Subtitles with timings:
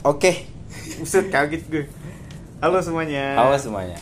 [0.00, 0.48] Oke,
[0.96, 1.84] Buset kaget gue.
[2.58, 3.36] Halo semuanya.
[3.36, 4.00] halo semuanya.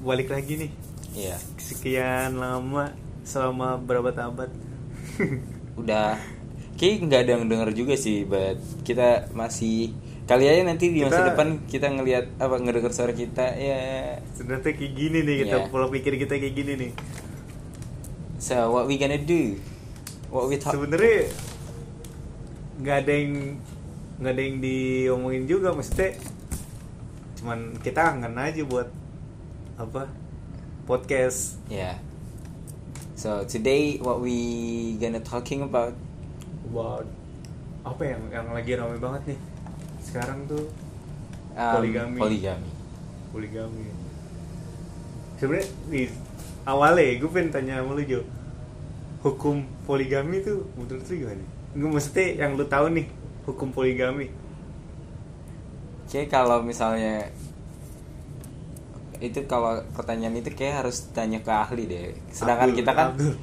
[0.00, 0.70] Balik lagi nih.
[1.12, 4.50] Iya, Sekian lama selama berapa abad.
[5.80, 6.20] udah
[6.76, 11.20] kayak nggak ada yang denger juga sih, but kita masih kali aja nanti di masa
[11.20, 13.80] Kita- depan kita ngelihat apa ngedenger suara kita ya.
[14.36, 15.68] Sebenarnya kayak gini nih kita Iya.
[15.68, 16.92] pola pikir kita kayak gini nih.
[18.36, 19.56] So what we gonna do?
[20.28, 20.76] What we talk?
[20.76, 21.28] Sebenarnya
[22.80, 23.32] nggak ada yang
[24.22, 26.14] nggak ada yang diomongin juga maksudnya
[27.42, 28.88] cuman kita kangen aja buat
[29.74, 30.06] apa
[30.86, 31.98] podcast Yeah.
[33.18, 34.38] So today what we
[34.96, 35.94] gonna talking about?
[36.70, 37.04] buat
[37.82, 39.38] apa yang yang lagi ramai banget nih
[40.00, 40.70] sekarang tuh
[41.52, 42.16] Um, Poligami.
[42.16, 42.70] Poligami.
[43.28, 43.84] poligami
[45.36, 46.08] sebenarnya di
[46.64, 48.24] awalnya gue pengen tanya sama lu Jo
[49.20, 51.44] hukum poligami tuh menurut lu gimana?
[51.76, 53.04] Gue mesti yang lu tahu nih
[53.44, 54.30] hukum poligami
[56.06, 57.32] Kayak kalau misalnya
[59.16, 62.12] itu kalau pertanyaan itu kayak harus tanya ke ahli deh.
[62.28, 63.34] Sedangkan Abdul, kita kan Abdul.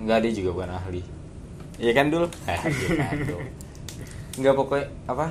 [0.00, 1.02] Enggak dia juga bukan ahli.
[1.76, 2.24] Iya kan dul?
[2.48, 2.60] Eh.
[4.38, 5.26] Enggak pokoknya apa?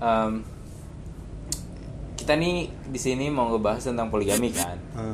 [0.00, 0.32] Em,
[2.16, 4.78] kita nih di sini mau ngebahas tentang poligami kan.
[4.96, 5.12] Ah,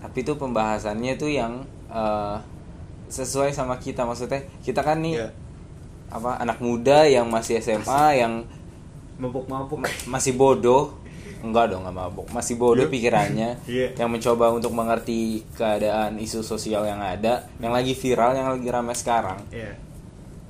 [0.00, 1.60] Tapi itu pembahasannya tuh yang
[1.92, 2.36] eh,
[3.12, 5.28] sesuai sama kita maksudnya kita kan nih Iya.
[6.08, 8.46] Apa anak muda yang masih SMA yang
[9.16, 9.78] mabuk-mabuk.
[9.78, 10.92] ma- masih bodoh.
[11.36, 12.26] Enggak dong nggak mabuk.
[12.28, 12.92] Masih bodoh Iya.
[12.92, 13.50] pikirannya.
[13.68, 13.88] Iya.
[13.96, 15.18] yang mencoba untuk mengerti
[15.52, 19.40] keadaan isu sosial yang ada yang lagi viral yang lagi ramai sekarang.
[19.50, 19.76] Iya.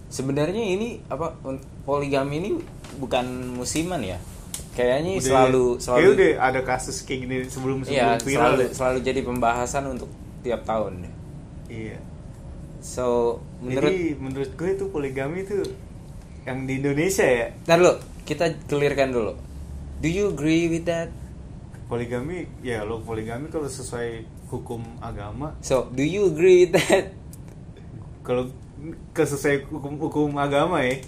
[0.07, 1.34] sebenarnya ini apa
[1.83, 2.51] poligami ini
[2.97, 4.15] bukan musiman ya?
[4.73, 8.55] Kayaknya Udah- selalu selalu kayak udah ada kasus kayak gini sebelum sebelum iya viral.
[8.55, 10.07] selalu selalu jadi pembahasan untuk
[10.41, 11.11] tiap tahun.
[11.67, 11.99] Iya
[12.87, 15.59] so menurut jadi menurut gue itu poligami itu
[16.47, 17.51] yang di Indonesia ya?
[17.67, 19.34] Ntar dulu kita clearkan dulu.
[19.98, 21.11] Do you agree with that?
[21.91, 25.59] Poligami ya lo poligami kalau sesuai hukum agama.
[25.66, 27.10] So do you agree with that?
[28.22, 28.55] Kalau
[29.10, 31.03] ke sesuai hukum hukum agama ya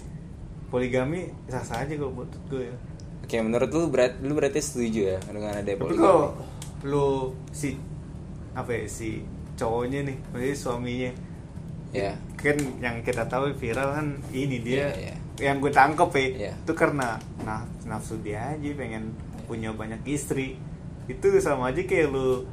[0.67, 2.75] poligami sah sah aja kalau menurut gue ya.
[3.23, 6.03] Oke, menurut lu berat lu berarti setuju ya dengan ada tapi poligami?
[6.03, 6.35] kalau
[6.83, 7.07] lo
[7.55, 7.79] si
[8.51, 9.23] apa ya si
[9.59, 11.11] cowoknya nih maksudnya suaminya
[11.89, 12.13] Ya.
[12.37, 15.15] kan yang kita tahu viral kan ini dia Iya, iya.
[15.49, 16.53] yang gue tangkep ya Iya.
[16.61, 19.09] itu karena nah nafsu dia aja pengen
[19.49, 20.53] punya banyak istri
[21.09, 22.45] itu sama aja kayak lu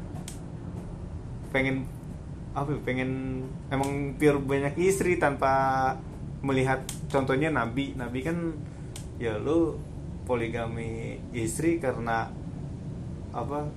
[1.53, 1.85] pengen
[2.57, 3.11] apa ya, pengen
[3.69, 5.93] emang pure banyak istri tanpa
[6.41, 6.81] melihat
[7.13, 8.57] contohnya nabi nabi kan
[9.21, 9.77] ya lu
[10.25, 12.33] poligami istri karena
[13.37, 13.69] apa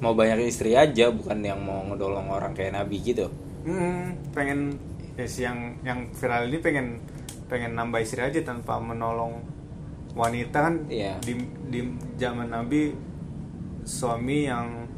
[0.00, 3.28] Mau banyak istri aja bukan yang mau ngedolong orang kayak Nabi gitu.
[3.60, 4.80] Hmm, pengen
[5.14, 6.86] ya si yang yang viral ini pengen
[7.44, 9.42] pengen nambah istri aja tanpa menolong
[10.16, 11.20] wanita kan Iya.
[11.20, 11.36] di
[11.68, 11.80] di
[12.16, 12.94] zaman Nabi
[13.84, 14.88] suami yang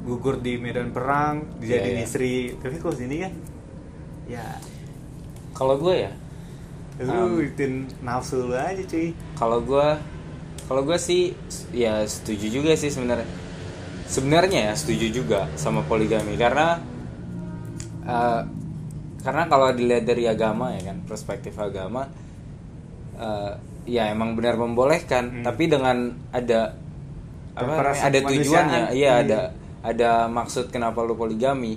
[0.00, 2.06] gugur di medan perang dijadiin Iya, iya.
[2.06, 3.32] istri tapi kok sini kan
[4.26, 4.46] ya
[5.50, 6.12] Kalau gue ya,
[7.00, 9.88] lu Um, ikutin nafsu lu aja cuy kalau gue
[10.64, 11.34] kalau gue sih
[11.74, 13.26] ya setuju juga sih sebenarnya.
[14.06, 16.78] Sebenarnya ya setuju juga sama poligami karena
[18.10, 18.40] eh,
[19.20, 22.08] karena kalau dilihat dari agama ya kan perspektif agama
[23.16, 23.52] eh,
[23.86, 25.44] ya emang benar membolehkan Hmm.
[25.44, 25.96] tapi dengan
[26.30, 26.74] ada
[27.52, 29.12] apa ada tujuannya iya Iya.
[29.20, 29.38] ada
[29.82, 31.76] ada maksud kenapa lu poligami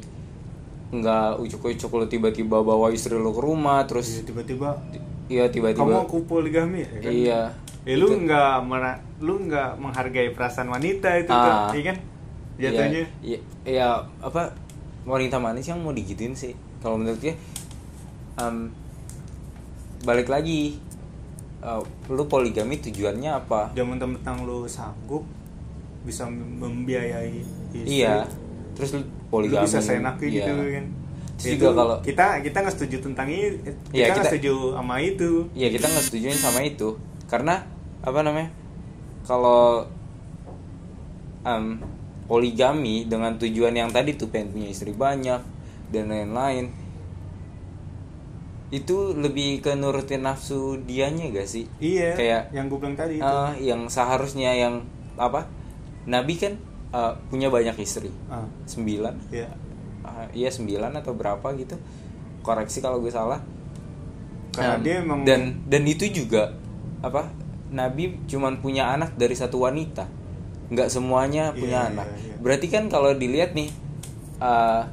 [0.92, 4.78] nggak ucuk-ucuk lu tiba-tiba bawa istri lu ke rumah Terus terus tiba-tiba
[5.26, 7.12] iya kamu tiba-tiba aku poligami ya kan?
[7.12, 7.42] iya
[7.84, 8.64] Eh, lu nggak
[9.20, 11.68] lu nggak menghargai perasaan wanita itu Ah.
[11.68, 11.98] kan, iya kan?
[12.54, 13.04] Jatuhnya.
[13.20, 13.88] Iya, iya,
[14.22, 14.56] apa
[15.04, 16.52] wanita manis yang mau digituin sih?
[16.80, 17.36] Kalau menurut dia,
[18.38, 18.72] em,
[20.02, 20.80] balik lagi,
[21.60, 23.72] eh, lu poligami tujuannya apa?
[23.74, 25.24] Jangan tentang lu sanggup
[26.04, 27.40] bisa membiayai
[27.74, 28.04] istri.
[28.04, 28.28] Iya,
[28.74, 29.64] terus lu Lu poligami.
[29.64, 30.36] bisa seenaknya iya.
[30.42, 30.86] gitu kan.
[31.34, 34.54] Terus Itu juga kalau kita kita nggak setuju tentang ini, kita Iya, nggak kita- setuju
[34.74, 35.32] sama itu.
[35.54, 36.90] Iya kita nggak setujuin sama itu
[37.26, 37.56] karena
[38.00, 38.52] apa namanya
[39.24, 39.88] kalau
[41.42, 41.80] em,
[42.34, 45.38] poligami dengan tujuan yang tadi tuh pengen punya istri banyak
[45.94, 46.74] dan lain-lain.
[48.74, 51.70] Itu lebih ke nurutin nafsu dianya gak sih?
[51.78, 52.18] Iya.
[52.18, 53.30] kayak yang gue bilang tadi itu.
[53.30, 54.82] eh, yang seharusnya yang
[55.14, 55.46] apa?
[56.10, 56.58] Nabi kan
[56.90, 58.10] eh, punya banyak istri.
[58.26, 59.30] Ah, sembilan?
[59.30, 59.54] Iya.
[60.02, 61.78] Ah, iya sembilan atau berapa gitu.
[62.42, 63.38] Koreksi kalau gue salah.
[64.58, 66.58] Karena Um, dia emang dan dan itu juga
[67.06, 67.30] apa?
[67.70, 70.23] Nabi cuman punya anak dari satu wanita
[70.74, 72.34] nggak semuanya Iya, punya iya, anak iya.
[72.38, 73.70] berarti kan kalau dilihat nih
[74.38, 74.84] uh,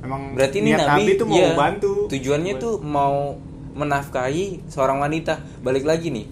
[0.00, 1.92] emang berarti ini niat Nabi, Nabi tuh mau iya, bantu.
[2.10, 3.38] tujuannya tuh mau
[3.72, 6.26] menafkahi seorang wanita balik lagi nih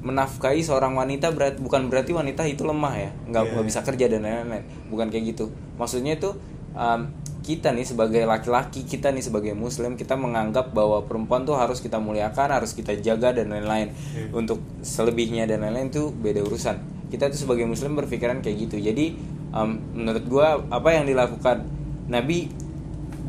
[0.00, 3.50] menafkahi seorang wanita berat bukan berarti wanita itu lemah ya nggak Iya.
[3.52, 6.32] nggak bisa kerja dan lain-lain bukan kayak gitu maksudnya itu
[6.72, 11.80] um, kita nih sebagai laki-laki kita nih sebagai muslim kita menganggap bahwa perempuan tuh harus
[11.80, 14.32] kita muliakan harus kita jaga dan lain-lain Iya.
[14.32, 18.78] untuk selebihnya dan lain-lain tuh beda urusan kita tuh sebagai muslim berpikiran kayak gitu.
[18.78, 19.18] Jadi
[19.52, 21.66] um, menurut gua apa yang dilakukan
[22.06, 22.50] nabi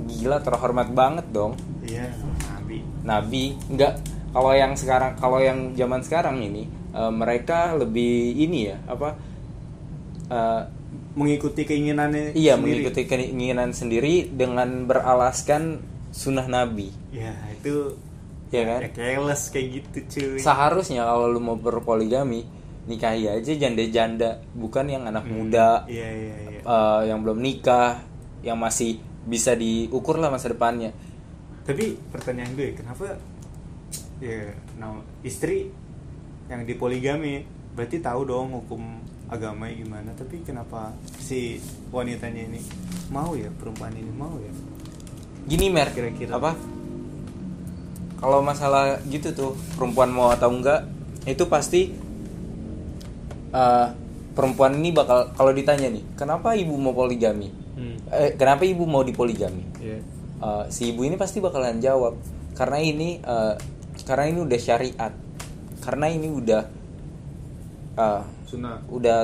[0.08, 1.58] gila terhormat banget dong.
[1.86, 2.14] Iya
[2.48, 2.78] nabi.
[3.02, 3.44] Nabi
[3.74, 3.94] nggak
[4.32, 9.10] kalau yang sekarang kalau yang zaman sekarang ini eh, mereka lebih ini ya apa
[10.32, 10.62] eh,
[11.12, 12.64] mengikuti keinginannya iya sendiri.
[12.64, 16.92] mengikuti keinginan sendiri dengan beralaskan sunnah nabi.
[17.12, 18.00] Ya itu
[18.52, 18.80] ya kan?
[18.84, 20.40] ya kayak gitu cuy.
[20.40, 22.48] Seharusnya kalau lu mau berpoligami
[22.90, 26.62] nikahi aja janda-janda bukan yang anak muda iya iya iya.
[26.66, 28.02] eh, yang belum nikah
[28.42, 30.94] yang masih bisa diukur lah masa depannya.
[31.62, 33.22] Tapi pertanyaan gue kenapa
[34.18, 35.70] ya nah, istri
[36.50, 39.02] yang dipoligami berarti tahu dong hukum
[39.32, 41.58] agamanya gimana tapi kenapa si
[41.90, 42.60] wanitanya ini
[43.08, 44.52] mau ya perempuan ini mau ya?
[45.46, 46.38] Gini mer Kira-kira.
[46.38, 46.54] apa?
[48.22, 50.86] Kalau masalah gitu tuh perempuan mau atau enggak
[51.26, 51.94] itu pasti
[53.52, 53.88] eh,
[54.32, 57.96] perempuan ini bakal kalau ditanya nih kenapa ibu mau poligami hmm.
[58.10, 60.00] eh, kenapa ibu mau dipoligami Iya.
[60.42, 62.18] Eh, si ibu ini pasti bakalan jawab
[62.58, 63.54] karena ini eh,
[64.08, 65.14] karena ini udah syariat
[65.82, 66.62] karena ini udah
[67.98, 69.20] eh, sunnah udah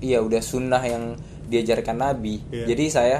[0.00, 1.16] iya udah sunnah yang
[1.50, 2.40] diajarkan Nabi.
[2.52, 2.72] Iya.
[2.72, 3.18] Jadi saya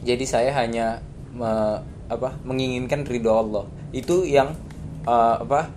[0.00, 1.04] jadi saya hanya
[1.34, 3.64] me- apa menginginkan ridho Allah.
[3.90, 4.54] Itu yang
[5.04, 5.68] eh, apa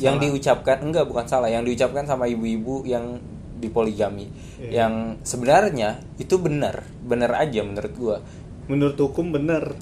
[0.00, 0.24] yang Salah.
[0.24, 3.20] diucapkan enggak bukan salah, yang diucapkan sama ibu-ibu yang
[3.60, 4.32] dipoligami.
[4.56, 4.84] Iya.
[4.84, 4.94] Yang
[5.28, 8.18] sebenarnya itu benar, benar aja menurut gua.
[8.70, 9.74] menurut hukum bener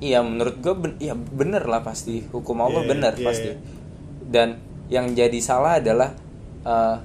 [0.00, 3.50] Iya menurut gue ben ya bener lah pasti hukum Allah Iya, bener iya, pasti
[4.32, 4.56] dan
[4.88, 6.16] yang jadi salah adalah
[6.64, 6.96] eh,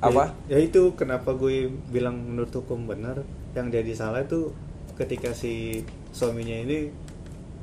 [0.00, 4.56] apa ya, ya itu kenapa gue bilang menurut hukum bener yang jadi salah itu
[4.96, 5.84] ketika si
[6.16, 6.88] suaminya ini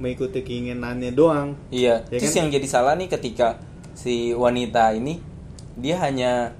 [0.01, 1.53] mengikuti keinginannya doang.
[1.69, 2.39] Iya Ya terus kan?
[2.43, 3.61] yang jadi salah nih ketika
[3.93, 5.21] si wanita ini
[5.77, 6.57] dia hanya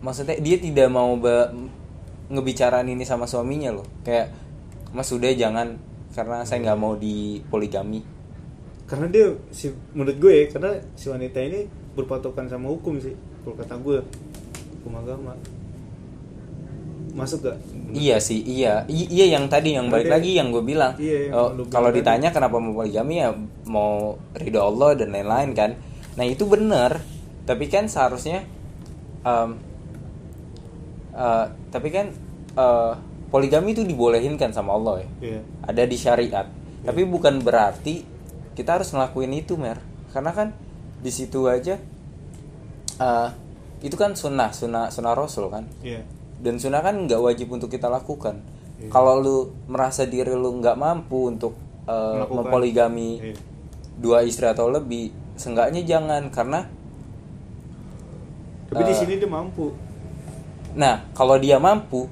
[0.00, 1.52] maksudnya dia tidak mau be-
[2.26, 3.84] ngebicarain ini sama suaminya loh.
[4.02, 4.32] Kayak
[4.90, 5.76] mas udah jangan
[6.12, 8.00] karena saya nggak mau di poligami.
[8.88, 13.12] Karena dia si menurut gue karena si wanita ini berpatokan sama hukum sih
[13.44, 14.00] kalau kata gue
[14.80, 15.32] hukum agama
[17.12, 17.58] masuk gak
[17.92, 20.96] Iya sih, iya, I- iya yang tadi yang balik Ada- lagi yang gue bilang.
[20.96, 22.00] Iya, Oh, kalau tadi.
[22.00, 23.36] ditanya kenapa mau poligami ya
[23.68, 25.70] mau ridho Allah dan lain-lain kan.
[26.16, 27.04] Nah itu benar,
[27.44, 28.48] tapi kan seharusnya,
[29.22, 29.50] em,
[31.12, 32.08] eh, tapi kan
[32.52, 32.92] eh,
[33.28, 35.08] poligami itu dibolehin kan sama Allah ya.
[35.22, 35.40] Iya.
[35.62, 36.46] Ada di syariat.
[36.82, 38.04] Tapi bukan berarti
[38.52, 39.80] kita harus ngelakuin itu mer,
[40.10, 40.48] karena kan
[40.98, 41.76] di situ aja
[42.94, 43.28] eh,
[43.80, 46.04] itu kan sunnah, sunnah, sunnah Rasul kan iya
[46.42, 48.42] dan sunnah kan nggak wajib untuk kita lakukan
[48.74, 48.90] Iya.
[48.90, 51.54] kalau lu merasa diri lu nggak mampu untuk
[51.84, 52.34] uh, Melakukan.
[52.36, 53.34] mempoligami Iya.
[53.94, 56.66] dua istri atau lebih seenggaknya jangan karena
[58.66, 59.70] tapi di Eh, sini dia mampu
[60.72, 62.08] nah kalau dia mampu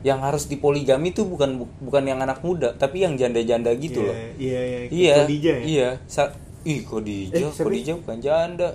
[0.00, 4.16] yang harus dipoligami itu bukan bukan yang anak muda tapi yang janda-janda gitu Iya, loh
[4.38, 7.62] iya iya iya Khadijah ya iya Sa- ih Khadijah Eh, siapa?
[7.62, 8.68] Khadijah bukan janda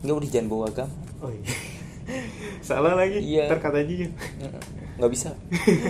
[0.00, 1.48] nggak udah jangan bawa agama oh iya
[2.64, 3.20] salah lagi.
[3.20, 3.52] Iya.
[3.52, 4.08] ntar kata aja
[4.94, 5.34] nggak bisa.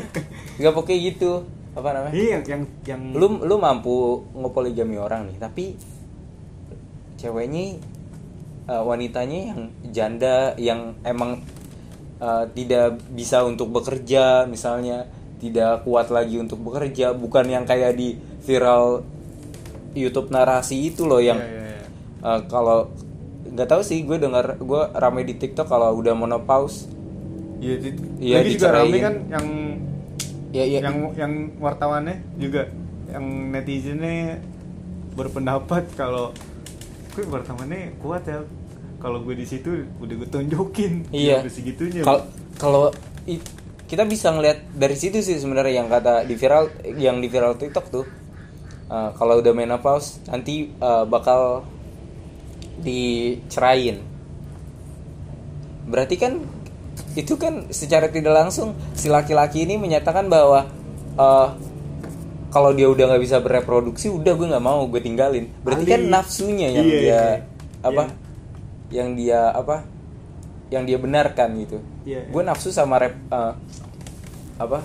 [0.58, 1.32] Nggak pokoknya gitu.
[1.74, 2.14] Apa namanya?
[2.14, 5.74] Iya yang yang lu lu mampu ngepoligami orang nih tapi
[7.18, 7.78] ceweknya
[8.68, 11.42] eh, wanitanya yang janda yang emang
[12.20, 15.08] eh, tidak bisa untuk bekerja misalnya
[15.42, 18.16] tidak kuat lagi untuk bekerja bukan yang kayak di
[18.46, 19.02] viral
[19.94, 21.84] YouTube narasi itu loh yang Iya, iya, iya.
[22.22, 22.88] eh, kalau
[23.54, 26.90] nggak tahu sih gue dengar gue rame di TikTok kalau udah menopause.
[27.56, 27.88] Iya, di,
[28.20, 29.46] Iya, lagi juga rame kan yang
[30.50, 32.66] ya ya yang yang wartawannya juga
[33.08, 34.42] yang netizennya
[35.12, 36.34] berpendapat kalau
[37.10, 38.42] gue wartawannya kuat ya?
[38.98, 41.06] Kalau gue di situ udah gue tunjukin.
[41.10, 41.44] Iya.
[41.46, 42.02] Segitunya.
[42.02, 42.88] Kal- Kalau
[43.84, 47.86] kita bisa ngeliat dari situ sih sebenarnya yang kata di viral yang di viral TikTok
[47.88, 48.06] tuh.
[48.84, 51.64] eh, kalau udah menopause nanti eh, bakal
[52.82, 54.00] dicerain.
[55.84, 56.40] Berarti kan
[57.14, 60.66] itu kan secara tidak langsung si laki-laki ini menyatakan bahwa
[61.18, 61.48] eh,
[62.54, 65.50] kalau dia udah nggak bisa bereproduksi udah gue nggak mau gue tinggalin.
[65.66, 66.10] Berarti kan Ali.
[66.10, 67.22] nafsunya yang Iya, dia iya.
[67.82, 68.04] apa?
[68.06, 69.02] Iya.
[69.02, 69.76] Yang dia apa?
[70.70, 71.78] Yang dia benarkan gitu.
[72.06, 73.52] Iya, Gue nafsu sama rep eh,
[74.58, 74.78] apa?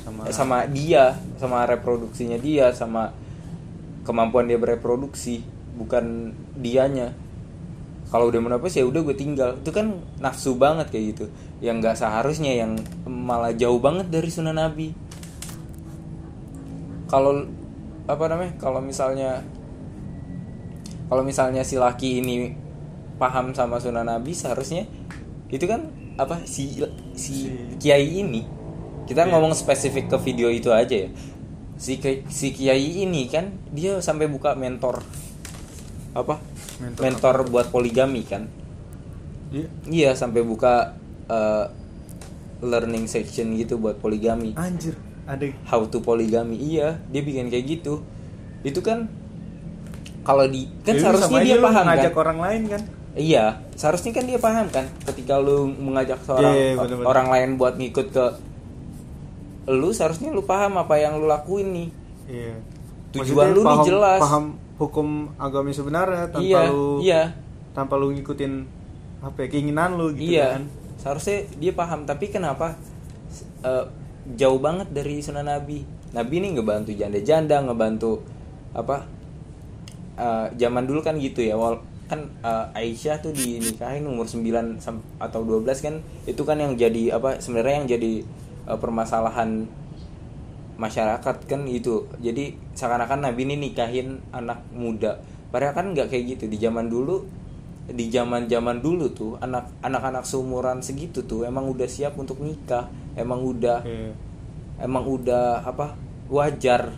[0.00, 3.12] sama Eh, sama dia, sama reproduksinya dia, sama
[4.06, 5.44] kemampuan dia bereproduksi,
[5.80, 7.16] bukan dianya.
[8.10, 9.54] kalau udah menopause ya udah gue tinggal.
[9.62, 11.24] Itu kan nafsu banget kayak gitu.
[11.62, 12.74] Yang nggak seharusnya yang
[13.06, 14.90] malah jauh banget dari sunnah nabi.
[17.06, 17.46] Kalau
[18.10, 19.46] apa namanya kalau misalnya
[21.06, 22.50] kalau misalnya si laki ini
[23.14, 24.90] paham sama sunnah nabi seharusnya
[25.46, 25.86] itu kan
[26.18, 26.82] apa si
[27.14, 28.42] si Si- kiai ini.
[29.06, 29.30] Kita Iya.
[29.30, 31.10] ngomong spesifik ke video itu aja ya.
[31.78, 31.94] Si
[32.26, 35.02] si kiai ini kan dia sampai buka mentor
[36.12, 36.42] apa
[36.78, 38.46] Mentor mentor, buat poligami kan
[39.50, 39.66] Iya.
[39.84, 40.94] iya sampai buka
[41.26, 41.66] eh,
[42.60, 47.98] learning section gitu buat poligami Anjir, ada how to poligami iya dia bikin kayak gitu
[48.60, 49.10] itu kan
[50.20, 52.82] kalau di kan Jadi seharusnya sama dia paham ngajak kan orang lain kan.
[53.12, 57.06] iya seharusnya kan dia paham kan ketika lu mengajak seorang Iya, iya, bener-bener.
[57.08, 58.24] orang lain buat ngikut ke
[59.68, 61.88] lu seharusnya lu paham apa yang lu lakuin nih
[62.28, 62.54] Iya.
[63.12, 64.20] Tujuan Maksudnya lu nih paham, jelas.
[64.20, 64.44] Paham
[64.80, 67.22] hukum agama sebenarnya tanpa iya lu iya.
[67.76, 68.64] tanpa lu ngikutin
[69.20, 70.56] apa ya, keinginan lu gitu iya.
[70.56, 70.64] kan.
[70.96, 72.80] seharusnya dia paham tapi kenapa
[73.60, 73.84] eh,
[74.40, 75.84] jauh banget dari sunnah nabi?
[76.10, 78.24] Nabi ini ngebantu janda-janda ngebantu
[78.72, 79.04] apa
[80.16, 85.04] eh, zaman dulu kan gitu ya wal kan eh, Aisyah tuh dinikahin umur 9 sam-
[85.20, 85.94] atau 12 kan
[86.24, 88.12] itu kan yang jadi apa sebenarnya yang jadi
[88.64, 89.68] eh, permasalahan
[90.80, 95.20] masyarakat kan itu jadi seakan-akan Nabi ini nikahin anak muda.
[95.52, 96.48] Padahal kan nggak kayak gitu.
[96.48, 97.20] Di zaman dulu
[97.90, 102.88] di zaman zaman dulu tuh anak anak-anak seumuran segitu tuh emang udah siap untuk nikah.
[103.12, 104.14] Emang udah Iya.
[104.80, 105.92] emang udah apa
[106.32, 106.96] wajar.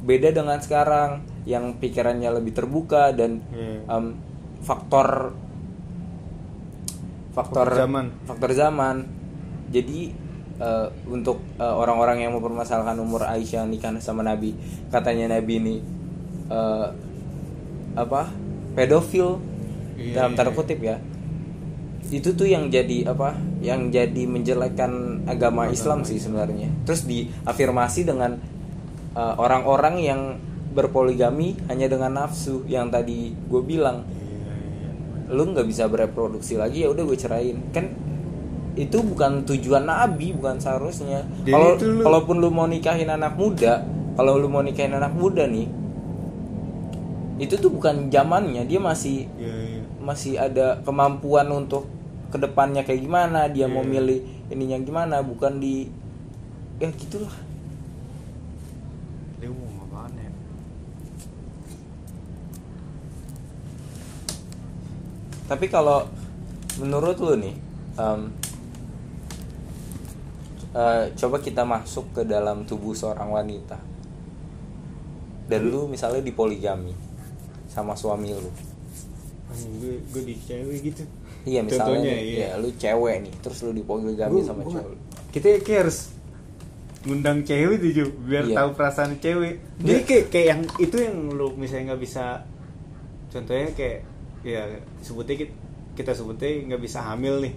[0.00, 3.44] Beda dengan sekarang yang pikirannya lebih terbuka dan
[3.84, 4.16] em,
[4.62, 5.36] faktor
[7.30, 8.06] faktor Faktor zaman.
[8.24, 8.96] faktor zaman.
[9.70, 10.10] Jadi
[10.60, 14.54] eh, untuk eh, orang-orang yang mempermasalahkan umur Aisyah nikah sama Nabi.
[14.92, 15.74] Katanya Nabi ini
[16.52, 16.88] eh,
[17.96, 18.30] apa?
[18.76, 19.40] Pedofil.
[20.00, 20.56] Iya, dalam tanda iya.
[20.56, 20.96] kutip ya.
[22.08, 23.36] Itu tuh yang jadi apa?
[23.60, 26.72] Yang jadi menjelekkan agama Islam sih sebenarnya.
[26.88, 28.40] Terus diafirmasi dengan
[29.12, 30.20] uh, orang-orang yang
[30.72, 34.08] berpoligami hanya dengan nafsu yang tadi gue bilang.
[34.08, 34.56] Iya,
[35.28, 35.36] iya.
[35.36, 37.60] lu nggak bisa bereproduksi lagi ya udah gue cerain.
[37.76, 37.92] Kan
[38.72, 43.82] itu bukan tujuan nabi bukan seharusnya kalau lu- kalaupun lu mau nikahin anak muda
[44.14, 45.66] kalau lu mau nikahin anak muda nih
[47.36, 49.82] itu tuh bukan zamannya dia masih Iya, iya.
[49.98, 51.88] masih ada kemampuan untuk
[52.28, 53.90] ke depannya kayak gimana dia mau Iya.
[53.90, 55.88] milih ininya gimana bukan di
[56.76, 57.32] ya gitulah
[59.36, 60.30] Dia mau apaan ya?
[65.46, 66.06] tapi kalau
[66.76, 67.54] menurut lu nih
[67.96, 68.30] em,
[70.72, 73.78] eh, coba kita masuk ke dalam tubuh seorang wanita
[75.46, 76.94] dan lu misalnya di poligami
[77.66, 78.50] sama suami lu
[79.50, 81.02] gue gue di cewek gitu.
[81.42, 82.46] iya misalnya Contohnya, nih, iya.
[82.46, 84.98] ya lu cewek nih terus lu di poligami Gua- sama gua- cewek
[85.30, 85.98] Kita kayak harus
[87.00, 88.56] ngundang cewek tuh Ju, biar Iya.
[88.56, 89.54] tahu perasaan cewek.
[89.78, 92.42] Dia- Jadi kayak kayak yang itu yang lu misalnya nggak bisa
[93.28, 93.98] contohnya kayak
[94.42, 94.62] ya
[95.00, 95.54] sebutnya kita,
[95.94, 97.54] kita sebutnya nggak bisa hamil nih.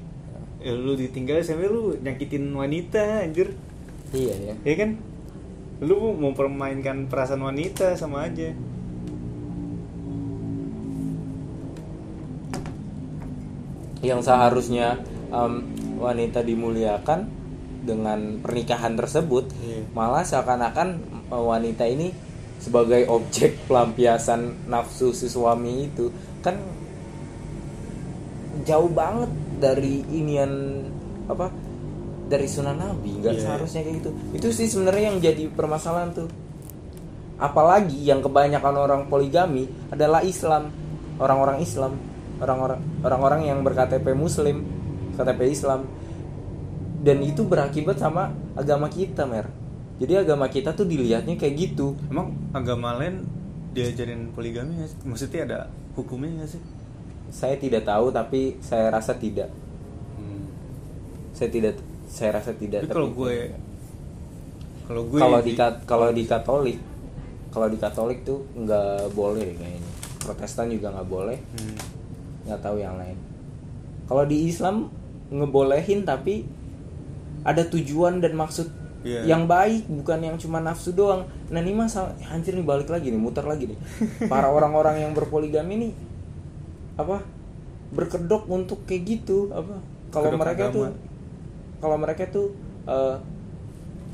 [0.63, 3.51] Ya, lu ditinggal sampai lu nyakitin wanita anjir.
[4.15, 4.95] iya ya Ya kan?
[5.83, 8.55] Lu mau mempermainkan perasaan wanita sama aja.
[14.03, 14.99] yang seharusnya
[15.31, 15.63] em,
[15.95, 17.27] wanita dimuliakan
[17.83, 19.87] dengan pernikahan tersebut Iya.
[19.95, 20.99] malah seakan-akan
[21.31, 22.11] eh, wanita ini
[22.59, 26.11] sebagai objek pelampiasan nafsu si suami itu
[26.43, 26.59] kan
[28.63, 29.31] jauh banget
[29.63, 30.83] dari inian
[31.31, 31.47] apa
[32.27, 33.43] dari sunnah nabi nggak Iya.
[33.47, 34.09] seharusnya kayak gitu.
[34.35, 36.27] Itu sih sebenarnya yang jadi permasalahan tuh.
[37.39, 40.67] Apalagi yang kebanyakan orang poligami adalah Islam.
[41.15, 41.95] Orang-orang Islam.
[42.39, 44.67] Orang-orang orang-orang yang berKTP Muslim
[45.15, 45.87] KTP Islam.
[47.03, 49.47] Dan itu berakibat sama agama kita mer.
[49.99, 51.93] Jadi agama kita tuh dilihatnya kayak gitu.
[52.09, 53.27] Emang agama lain
[53.75, 54.97] diajarin poligami nggak sih?
[55.05, 55.59] Maksudnya ada
[55.93, 56.61] hukumnya nggak sih?
[57.33, 59.49] Saya tidak tahu tapi saya rasa tidak
[60.13, 60.45] Hmm.
[61.33, 61.75] saya tidak
[62.05, 63.35] saya rasa tidak Tapi kalau tapi- gue
[64.83, 66.77] kalau gue kalau di Kat- kalau di Katolik
[67.49, 71.75] kalau di Katolik tuh nggak boleh kayaknya Protestan juga nggak boleh Hmm.
[72.43, 73.17] nggak tahu yang lain
[74.05, 74.93] kalau di Islam
[75.27, 76.45] ngebolehin tapi
[77.41, 78.69] ada tujuan dan maksud
[79.01, 79.27] Iya.
[79.27, 83.17] yang baik bukan yang cuma nafsu doang nah ini masalah anjir nih balik lagi nih
[83.17, 83.79] muter lagi nih
[84.31, 85.91] para orang-orang yang berpoligami nih
[86.99, 87.25] apa
[87.93, 89.81] berkedok untuk kayak gitu apa
[90.13, 90.75] kalau mereka agama.
[90.75, 90.85] tuh
[91.81, 92.47] kalau mereka tuh
[92.89, 93.15] eh,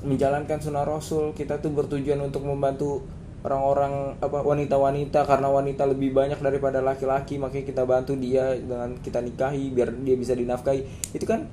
[0.04, 3.04] menjalankan sunnah rasul kita tuh bertujuan untuk membantu
[3.40, 9.24] orang-orang apa wanita-wanita karena wanita lebih banyak daripada laki-laki makanya kita bantu dia dengan kita
[9.24, 11.14] nikahi biar dia bisa dinafkahi.
[11.16, 11.48] Itu kan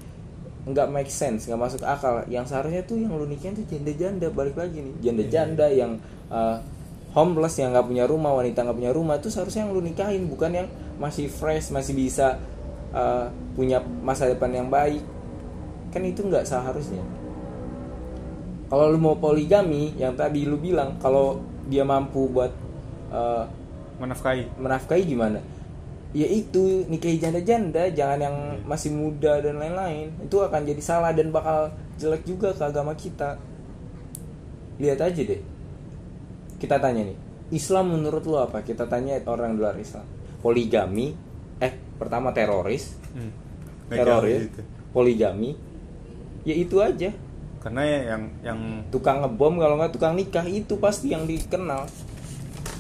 [0.67, 2.27] nggak make sense nggak masuk akal.
[2.27, 4.95] Yang seharusnya tuh yang lu nikahin tuh janda-janda balik lagi nih.
[4.99, 5.95] Janda-janda yang
[6.27, 6.59] uh,
[7.15, 10.51] homeless yang nggak punya rumah wanita nggak punya rumah itu seharusnya yang lu nikahin bukan
[10.53, 12.41] yang masih fresh masih bisa
[12.93, 15.01] uh, punya masa depan yang baik
[15.97, 17.01] kan itu nggak seharusnya.
[18.67, 22.53] Kalau lu mau poligami yang tadi lu bilang kalau dia mampu buat
[23.09, 23.49] uh,
[23.97, 24.61] menafkahi.
[24.61, 25.41] menafkahi gimana?
[26.13, 28.37] Ya itu nikahi janda-janda jangan yang
[28.69, 30.13] masih muda dan lain-lain.
[30.21, 33.41] Itu akan jadi salah dan bakal jelek juga ke agama kita.
[34.77, 35.41] Lihat aja deh.
[36.61, 37.17] Kita tanya nih
[37.55, 38.61] Islam menurut lu apa?
[38.61, 40.05] Kita tanya orang luar Islam
[40.47, 41.19] poligami
[41.59, 43.31] eh pertama teroris hmm.
[43.91, 44.63] Teroris gitu.
[44.95, 45.59] poligami
[46.47, 47.11] ya itu aja.
[47.59, 48.61] Karena ya yang yang
[48.95, 51.91] tukang ngebom kalau nggak tukang nikah itu pasti yang dikenal.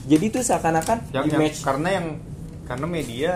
[0.06, 1.66] Jadi itu seakan-akan yang, yang image.
[1.66, 2.06] karena yang
[2.62, 3.32] karena media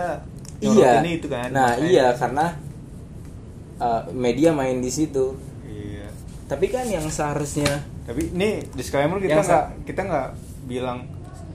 [0.63, 0.71] iya.
[0.71, 2.45] nyorotinnya itu kan nah Makanya- iya karena
[3.83, 5.35] uh, media main di situ.
[5.67, 6.07] Iya.
[6.47, 10.29] Tapi kan yang seharusnya tapi ini disclaimer kita nggak kita nggak
[10.67, 11.07] bilang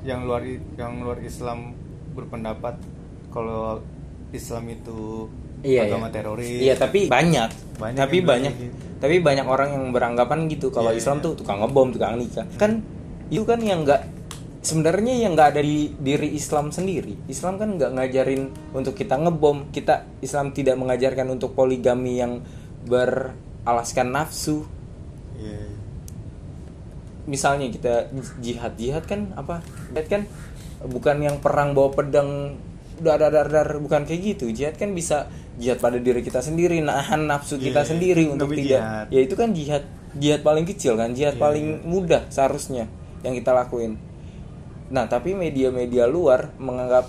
[0.05, 0.45] yang luar
[0.77, 1.76] yang luar Islam
[2.17, 2.81] berpendapat
[3.29, 3.85] kalau
[4.33, 5.29] Islam itu
[5.61, 6.15] iya agama iya.
[6.17, 8.77] teroris iya tapi banyak, Banyak tapi banyak gitu.
[8.99, 11.25] tapi banyak orang yang beranggapan gitu kalau Iya, Islam iya.
[11.29, 12.81] tuh tukang ngebom tukang nikah kan
[13.29, 14.03] itu kan yang nggak
[14.63, 18.43] sebenarnya yang nggak ada di diri Islam sendiri Islam kan nggak ngajarin
[18.75, 22.43] untuk kita ngebom kita Islam tidak mengajarkan untuk poligami yang
[22.87, 24.67] beralaskan nafsu
[25.37, 25.69] Iya.
[27.27, 28.09] misalnya kita
[28.41, 29.61] jihad jihad kan apa
[29.93, 30.23] jihad kan
[30.83, 32.59] bukan yang perang bawa pedang
[32.97, 34.49] dar dar dar dar bukan kayak gitu.
[34.51, 38.53] Jihad kan bisa jihad pada diri kita sendiri nahan nafsu kita Iya, sendiri itu untuk
[38.53, 39.07] tidak jihad.
[39.09, 41.85] ya itu kan jihad jihad paling kecil kan jihad Iya, paling iya.
[41.85, 42.85] mudah seharusnya
[43.21, 43.97] yang kita lakuin.
[44.89, 47.09] Nah tapi media-media luar menganggap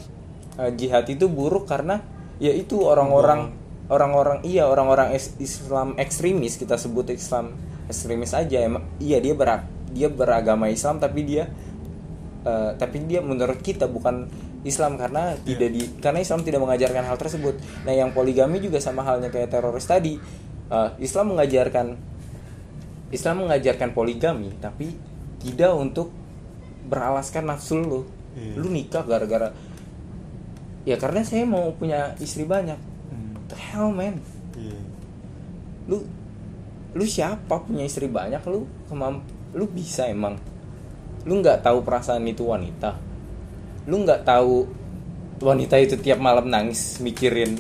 [0.60, 2.00] eh, jihad itu buruk karena
[2.40, 3.52] ya itu orang-orang
[3.88, 7.56] orang-orang iya orang-orang Islam ekstremis kita sebut Islam
[7.88, 8.60] ekstremis aja.
[8.60, 11.48] Emang iya dia berak dia beragama Islam tapi dia
[12.46, 14.28] eh, tapi dia menurut kita bukan
[14.68, 17.56] Islam karena tidak di karena Islam tidak mengajarkan hal tersebut.
[17.88, 20.20] Nah, yang poligami juga sama halnya kayak teroris tadi.
[20.68, 21.96] Eh, Islam mengajarkan
[23.08, 24.92] Islam mengajarkan poligami tapi
[25.40, 26.12] tidak untuk
[26.92, 28.02] beralaskan nafsu lu.
[28.36, 28.54] Iya.
[28.60, 29.56] Lu nikah gara-gara
[30.88, 32.80] ya karena saya mau punya istri banyak.
[33.12, 33.36] Hmm.
[33.48, 34.20] The hell man.
[34.60, 34.80] Iya.
[35.88, 36.04] Lu
[36.98, 39.22] lu siapa punya istri banyak lu kemam
[39.54, 40.40] lu bisa emang
[41.26, 42.94] lu nggak tahu perasaan itu wanita?
[43.88, 44.68] Lu nggak tahu
[45.42, 47.58] wanita itu tiap malam nangis mikirin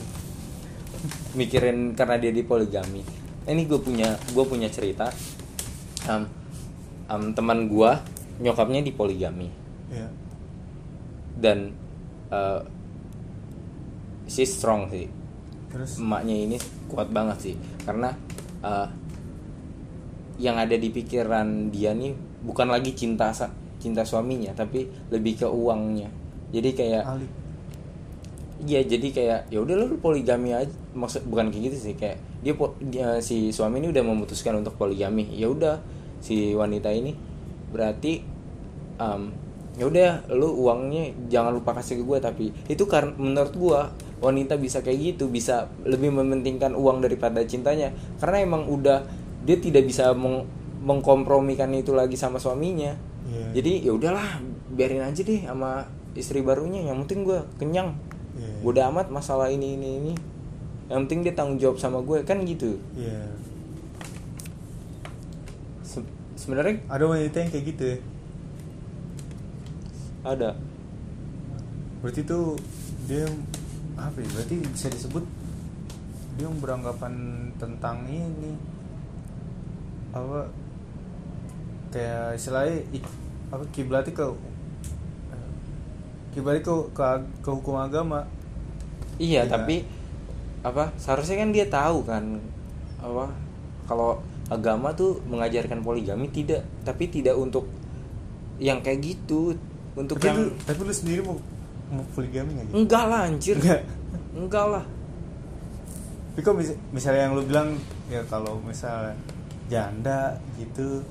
[1.37, 3.01] mikirin karena dia di poligami?
[3.47, 5.07] Ini gue punya gue punya cerita
[6.07, 6.23] Em,
[7.11, 7.91] em, teman gue
[8.39, 9.49] nyokapnya di poligami.
[9.87, 10.09] Iya.
[11.37, 11.71] dan
[12.27, 12.61] eh
[14.27, 15.07] si strong sih.
[15.71, 16.01] Terus?
[16.01, 16.57] Emaknya ini
[16.91, 17.55] kuat banget sih.
[17.85, 18.11] Karena
[18.63, 18.87] eh,
[20.41, 22.13] yang ada di pikiran dia nih
[22.45, 23.33] bukan lagi cinta
[23.77, 26.09] cinta suaminya tapi lebih ke uangnya.
[26.53, 27.03] Jadi kayak.
[28.57, 32.57] Iya jadi kayak ya udah lu poligami aja maksud bukan kayak gitu sih kayak dia,
[32.89, 35.29] dia si suami ini udah memutuskan untuk poligami.
[35.37, 35.77] Ya udah
[36.25, 37.13] si wanita ini
[37.69, 38.25] berarti
[38.97, 39.29] um,
[39.77, 43.79] ya udah lu uangnya jangan lupa kasih ke gue tapi itu karena menurut gue
[44.25, 47.93] wanita bisa kayak gitu bisa lebih mementingkan uang daripada cintanya.
[48.17, 49.05] Karena emang udah
[49.45, 50.49] dia tidak bisa meng-
[50.87, 52.95] mengkompromikan itu lagi sama suaminya
[53.27, 53.59] Iya.
[53.59, 57.91] jadi ya udahlah biarin aja deh sama istri barunya yang penting gue kenyang
[58.33, 58.61] Iya.
[58.61, 60.13] Bodo amat masalah ini ini ini.
[60.87, 62.77] Yang penting dia tanggung jawab sama gue kan gitu.
[62.93, 63.33] Iya.
[65.81, 66.05] Se-
[66.37, 67.97] Sebenarnya Ada wanita yang kayak gitu ya.
[70.23, 70.49] ada.
[71.97, 72.53] Berarti tuh
[73.07, 73.25] dia
[73.95, 74.27] apa ya?
[74.29, 75.25] Berarti bisa disebut
[76.37, 77.13] dia beranggapan
[77.57, 78.53] tentang ini
[80.13, 80.45] apa
[81.89, 82.83] kayak istilahnya
[83.47, 84.25] apa kiblatnya ke
[86.31, 87.03] kiblatnya ke, ke
[87.41, 88.27] ke hukum agama
[89.17, 89.49] Iya, Iya.
[89.49, 89.81] tapi
[90.61, 90.93] apa?
[90.95, 92.37] Seharusnya kan dia tahu kan
[92.99, 93.33] apa
[93.83, 97.65] kalau agama tuh mengajarkan poligami tidak, tapi tidak untuk
[98.57, 99.57] yang kayak gitu,
[99.93, 101.33] untuk tapi yang lu tapi lu sendiri mau
[101.89, 102.75] mau poligami nggak gitu?
[102.77, 103.55] enggak lah anjir.
[103.57, 103.81] Enggak.
[104.31, 104.83] Enggak lah.
[106.29, 107.73] Tapi kok mis- misalnya yang lu bilang
[108.05, 109.17] ya kalau misal
[109.65, 111.01] janda gitu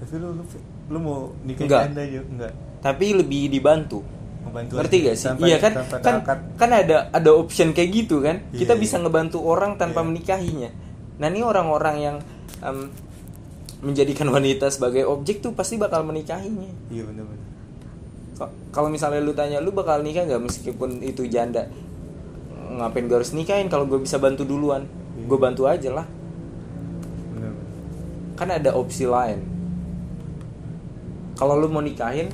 [0.00, 0.44] tapi lu lu,
[0.88, 1.82] lu mau nikah Enggak.
[1.86, 2.52] janda juga enggak.
[2.80, 4.00] Tapi lebih dibantu.
[4.40, 5.26] membantu Ngerti aja, gak sih?
[5.28, 5.72] tanpa- iya kan?
[6.00, 6.16] kan
[6.56, 8.40] kan ada ada option kayak gitu kan.
[8.50, 10.08] Kita Iya, bisa ngebantu orang tanpa Iya.
[10.08, 10.70] menikahinya.
[11.20, 12.16] Nah, ini orang-orang yang
[12.58, 12.88] em,
[13.80, 16.72] menjadikan wanita sebagai objek tuh pasti bakal menikahinya.
[16.88, 17.48] Iya benar-benar
[18.72, 20.40] kalau misalnya lu tanya lu bakal nikah nggak?
[20.40, 21.68] Meskipun itu janda.
[22.72, 24.88] Ngapain gue harus nikahin kalau gue bisa bantu duluan?
[25.20, 26.08] Gue bantu aja lah.
[28.32, 29.44] Kan ada opsi lain
[31.40, 32.28] kalau lu mau nikahin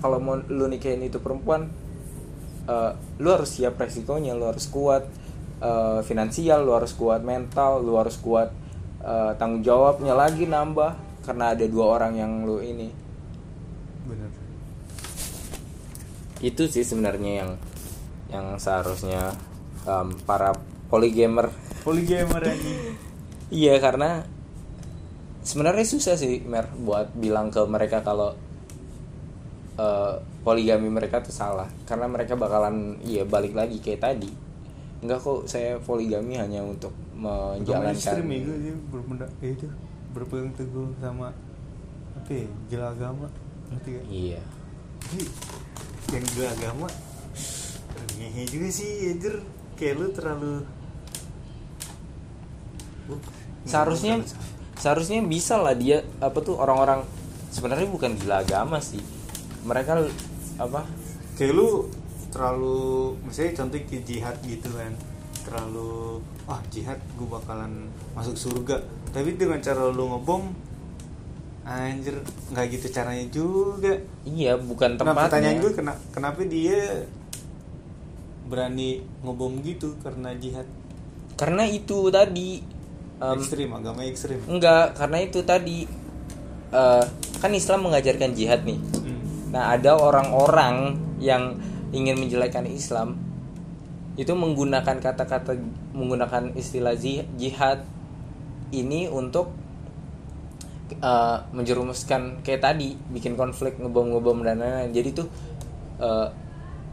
[0.00, 1.68] kalau mau lu nikahin itu perempuan
[2.64, 5.04] eh, lu harus siap resikonya lu harus kuat
[5.60, 8.48] eh, finansial lu harus kuat mental lu harus kuat
[9.04, 12.88] eh, tanggung jawabnya lagi nambah karena ada dua orang yang lu ini.
[14.08, 14.30] Benar.
[16.40, 17.50] Itu sih sebenarnya yang
[18.32, 19.36] yang seharusnya
[19.84, 20.56] em, para
[20.88, 21.52] polygamer.
[21.84, 22.96] Poligamer anjing.
[23.52, 24.24] Iya karena
[25.40, 28.36] sebenarnya susah sih Mer buat bilang ke mereka kalau
[29.80, 34.30] eh, poligami mereka tuh salah karena mereka bakalan iya balik lagi kayak tadi
[35.00, 39.66] enggak kok saya poligami hanya untuk menjalankan ekstrim ya gue dia berpenda eh, itu
[40.12, 41.32] berpegang teguh sama
[42.16, 43.26] apa ya gila agama
[43.72, 44.04] ngerti gak?
[44.10, 44.40] iya
[45.00, 45.24] Jadi
[46.12, 46.88] yang gila agama
[48.20, 49.34] ngehe juga sih anjir
[49.80, 50.54] kayak lu terlalu
[53.10, 53.18] Uh,
[53.66, 54.22] seharusnya.
[54.80, 57.04] Seharusnya bisa lah dia apa tuh orang-orang
[57.52, 59.04] sebenarnya bukan gila agama sih.
[59.68, 60.00] Mereka
[60.56, 60.88] apa?
[61.36, 61.68] Kayak lu
[62.32, 64.94] terlalu misalnya contoh kayak jihad gitu kan
[65.40, 68.80] terlalu ah jihad gue bakalan masuk surga.
[69.12, 70.48] Tapi dengan cara lu ngebom
[71.68, 72.16] anjir
[72.50, 73.92] nggak gitu caranya juga.
[74.24, 75.28] Iya bukan nah tempatnya.
[75.28, 77.04] pertanyaan gue kena, kenapa dia
[78.48, 80.66] berani ngebom gitu karena jihad?
[81.36, 82.79] Karena itu tadi
[83.20, 85.84] em, ekstrim agama ekstrim Enggak, karena itu tadi
[86.72, 87.04] eh,
[87.40, 88.80] kan Islam mengajarkan jihad nih.
[88.80, 89.20] Hmm.
[89.52, 91.56] Nah, ada orang-orang yang
[91.90, 93.18] ingin menjelekkan Islam
[94.14, 95.56] itu menggunakan kata-kata
[95.96, 96.92] menggunakan istilah
[97.36, 97.84] jihad
[98.70, 99.50] ini untuk
[101.00, 104.92] eh, menjerumuskan kayak tadi bikin konflik ngebom-ngebom dan lain-lain.
[104.92, 105.26] Jadi tuh
[106.00, 106.28] eh,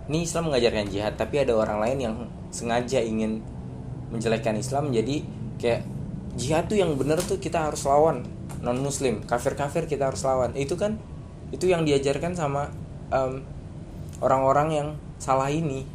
[0.08, 2.16] ini Islam mengajarkan jihad, tapi ada orang lain yang
[2.48, 3.44] sengaja ingin
[4.08, 4.96] menjelekkan Islam.
[4.96, 5.20] Jadi
[5.60, 5.97] kayak
[6.38, 8.24] jihad tuh yang bener tuh kita harus lawan
[8.62, 10.54] non Muslim, kafir-kafir kita harus lawan.
[10.58, 10.98] Itu kan
[11.54, 12.70] itu yang diajarkan sama
[13.14, 13.42] em,
[14.22, 14.88] orang-orang yang
[15.22, 15.86] salah ini,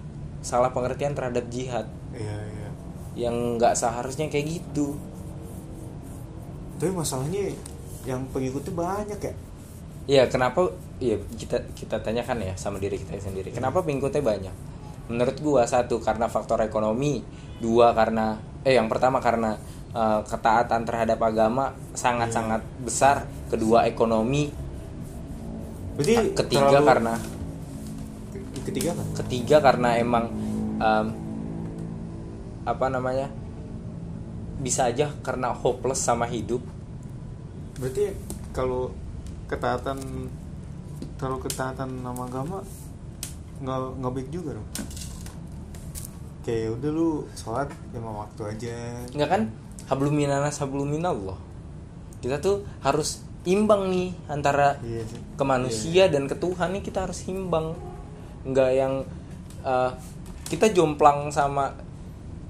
[0.43, 2.69] salah pengertian terhadap jihad, iya iya
[3.13, 4.97] yang nggak seharusnya kayak gitu.
[6.81, 7.53] tapi masalahnya
[8.03, 9.35] yang pengikutnya banyak ya
[10.03, 10.67] Iya, kenapa?
[10.99, 13.55] Iya, kita kita tanyakan ya sama diri kita sendiri.
[13.55, 14.55] Kenapa pengikutnya banyak?
[15.07, 17.23] Menurut gua satu karena faktor ekonomi,
[17.63, 18.35] dua karena
[18.67, 19.55] eh yang pertama karena
[19.93, 24.49] eh, ketaatan terhadap agama sangat-sangat besar, kedua ekonomi,
[25.95, 27.15] berarti ketiga terlalu- karena
[28.63, 30.25] ketiga kan ketiga karena emang
[30.79, 31.07] em,
[32.63, 33.29] apa namanya?
[34.63, 36.63] bisa aja karena hopeless sama hidup.
[37.75, 38.15] berarti
[38.55, 38.95] kalau
[39.51, 39.99] ketaatan
[41.19, 42.63] terlalu ketaatan nama agama
[43.59, 44.69] nggak nggak baik juga dong
[46.43, 48.77] kayak udah lu sholat lima waktu aja
[49.11, 49.43] Enggak kan?
[49.93, 51.37] Hablum minanas hablum minallah.
[52.25, 55.21] Kita tuh harus imbang nih antara iya sih.
[55.37, 57.77] ke manusia dan ke Tuhan nih kita harus imbang.
[58.49, 59.05] Nggak yang
[59.61, 59.93] uh,
[60.49, 61.77] kita jomplang sama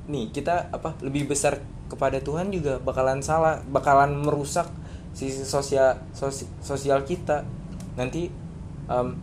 [0.07, 1.59] nih kita apa lebih besar
[1.91, 4.71] kepada Tuhan juga bakalan salah bakalan merusak
[5.11, 7.43] sisi sosial sosi- sosial kita.
[7.99, 8.31] Nanti
[8.87, 9.19] um,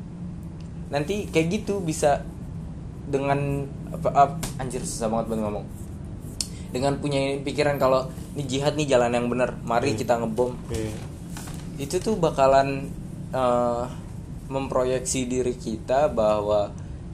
[0.91, 2.19] nanti kayak gitu bisa
[3.07, 3.63] dengan
[3.95, 5.65] apa, ap- anjir susah banget buat ngomong
[6.69, 8.05] dengan punya pikiran kalau
[8.37, 10.05] ini jihad nih jalan yang benar mari Iya.
[10.05, 10.53] kita ngebom.
[10.69, 10.93] Iya.
[11.79, 12.91] itu tuh bakalan
[13.31, 13.83] eh,
[14.49, 16.69] memproyeksi diri kita bahwa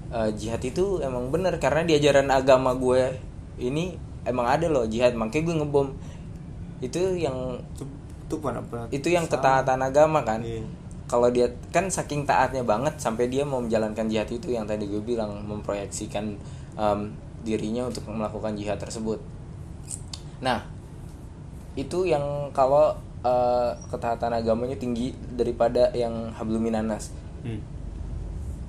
[0.09, 3.13] eh, jihad itu emang bener karena di ajaran agama gue
[3.57, 3.93] ini
[4.25, 5.87] emang ada loh jihad makanya gue ngebom.
[6.81, 7.83] Itu yang itu
[8.25, 10.41] itu pernah itu yang ketaatan agama kan?
[10.41, 10.65] Iya.
[11.05, 14.97] kalau dia kan saking taatnya banget sampai dia mau menjalankan jihad itu yang tadi gue
[14.97, 16.33] bilang memproyeksikan
[16.73, 16.99] em,
[17.45, 19.21] dirinya untuk melakukan jihad tersebut
[20.39, 20.63] nah
[21.75, 27.11] itu yang kalau eh, ketaatan agamanya tinggi daripada yang habluminanas
[27.45, 27.61] Hmm.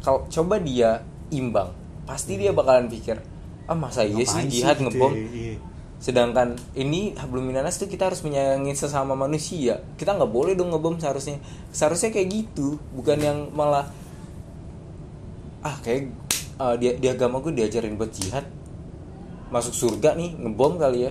[0.05, 1.01] kalau coba dia
[1.33, 1.73] imbang
[2.05, 3.17] pasti dia bakalan pikir
[3.65, 5.17] ah masa iya sih jihad gitu ngebom?
[5.17, 5.25] ya?
[5.27, 5.55] Iya.
[5.97, 9.81] sedangkan ini habluminanas tuh kita harus menyayangi sesama manusia.
[9.97, 11.41] Kita nggak boleh dong ngebom seharusnya.
[11.73, 13.89] Seharusnya kayak gitu bukan yang malah
[15.65, 16.13] ah kayak
[16.61, 18.45] uh, di, di agama gue diajarin buat jihad.
[19.49, 21.11] Masuk surga nih ngebom kali ya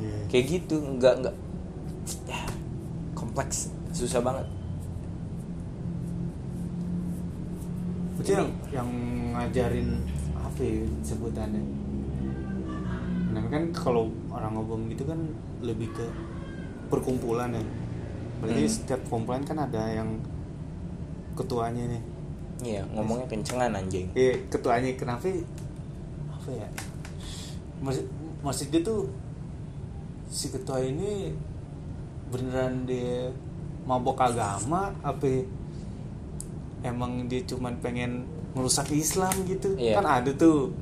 [0.00, 0.18] Iya.
[0.28, 1.36] kayak gitu nggak nggak
[2.24, 2.40] ya
[3.12, 4.46] kompleks susah banget
[8.12, 8.88] Berarti yang, yang
[9.34, 9.88] ngajarin
[10.36, 11.62] apa ya sebutannya?
[13.34, 15.18] Nah kan kalau orang ngebom gitu kan
[15.64, 16.06] lebih ke
[16.86, 17.64] perkumpulan ya.
[18.38, 18.74] berarti Hmm.
[18.74, 20.18] setiap komplain kan ada yang
[21.38, 22.02] ketuanya nih
[22.60, 25.30] iya ngomongnya kencengan anjing Iya, ketuanya kenapa
[26.26, 26.66] apa ya
[27.78, 28.02] maksud
[28.42, 29.06] maksud dia tuh
[30.32, 31.28] si ketua ini
[32.32, 33.28] beneran dia
[33.84, 35.44] mabok agama apa
[36.80, 40.00] emang dia cuman pengen merusak Islam gitu Iya.
[40.00, 40.72] kan ada tuh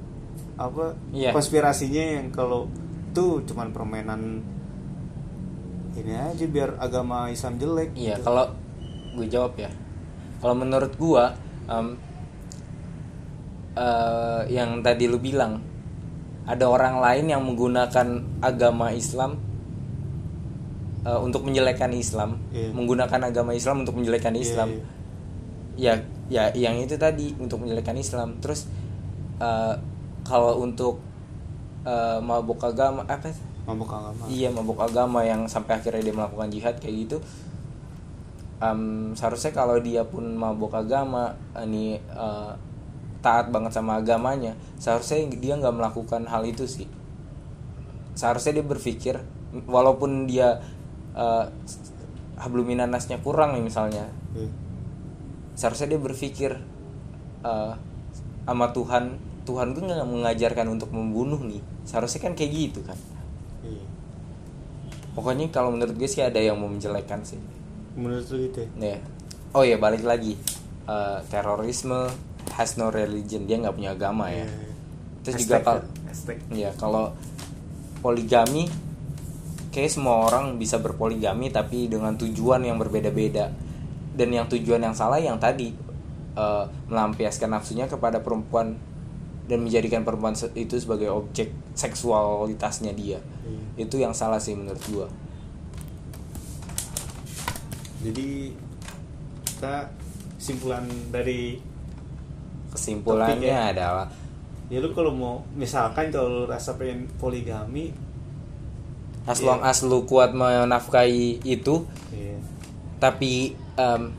[0.54, 1.34] apa Iya.
[1.34, 2.70] konspirasinya yang kalau
[3.10, 4.38] tuh cuman permainan
[5.92, 8.24] ini aja biar agama Islam jelek Iya, gitu.
[8.24, 8.54] kalau
[9.18, 9.70] gue jawab ya.
[10.38, 11.34] Kalau menurut gua
[11.66, 11.98] em,
[13.74, 15.60] eh, yang tadi lu bilang
[16.44, 18.07] ada orang lain yang menggunakan
[18.40, 19.37] agama Islam
[21.03, 22.72] eh, untuk menjelekkan Islam, Iya.
[22.72, 24.68] menggunakan agama Islam untuk menjelekkan Iya, Islam.
[24.68, 24.85] iya.
[25.81, 25.92] Ya,
[26.29, 28.37] ya yang itu tadi untuk menjelekkan Islam.
[28.38, 28.68] Terus
[29.38, 29.74] eh,
[30.22, 31.00] kalau untuk
[31.83, 33.33] eh, mabuk agama apa?
[33.61, 37.16] mabok agama Iya mabuk agama yang sampai akhirnya dia melakukan jihad kayak gitu.
[38.61, 42.53] Em, seharusnya kalau dia pun mabuk agama, ini eh,
[43.20, 46.88] taat banget sama agamanya, seharusnya dia nggak melakukan hal itu sih.
[48.16, 49.20] Seharusnya dia berpikir,
[49.68, 50.61] walaupun dia
[51.12, 51.44] eh,
[52.37, 54.48] habluminanasnya kurang nih misalnya, Iya.
[55.54, 56.56] seharusnya dia berpikir
[57.42, 57.72] eh,
[58.44, 61.61] sama Tuhan, Tuhan gue nggak mengajarkan untuk membunuh nih.
[61.85, 62.98] Seharusnya kan kayak gitu kan.
[63.62, 63.85] Iya.
[65.11, 67.38] Pokoknya kalau menurut gue sih ada yang mau menjelekkan sih.
[67.90, 68.94] menurut lu gitu ya?
[68.94, 68.98] Ya.
[69.50, 70.38] Oh ya balik lagi.
[70.87, 72.06] Eh, terorisme
[72.55, 74.44] has no religion dia nggak punya agama ya.
[74.44, 74.72] Iya, iya.
[75.20, 76.38] Terus Hashtag juga kalau ya, hashtag.
[76.50, 77.05] ya kalau
[78.00, 78.64] poligami
[79.70, 83.53] kayak semua orang bisa berpoligami tapi dengan tujuan yang berbeda-beda
[84.16, 85.70] dan yang tujuan yang salah yang tadi
[86.35, 88.74] eh, melampiaskan nafsunya kepada perempuan
[89.46, 93.87] dan menjadikan perempuan itu sebagai objek seksualitasnya dia Iya.
[93.87, 95.07] itu yang salah sih menurut gua
[98.00, 98.55] jadi
[99.44, 99.92] kita
[100.40, 101.61] simpulan dari
[102.70, 103.70] kesimpulannya Topiknya.
[103.70, 104.09] adalah
[104.66, 107.90] ya lu kalau mau misalkan kalau lu rasa pengen poligami
[109.24, 109.46] as Iya.
[109.46, 112.38] long as lu kuat menafkahi itu ya
[112.96, 114.14] tapi em,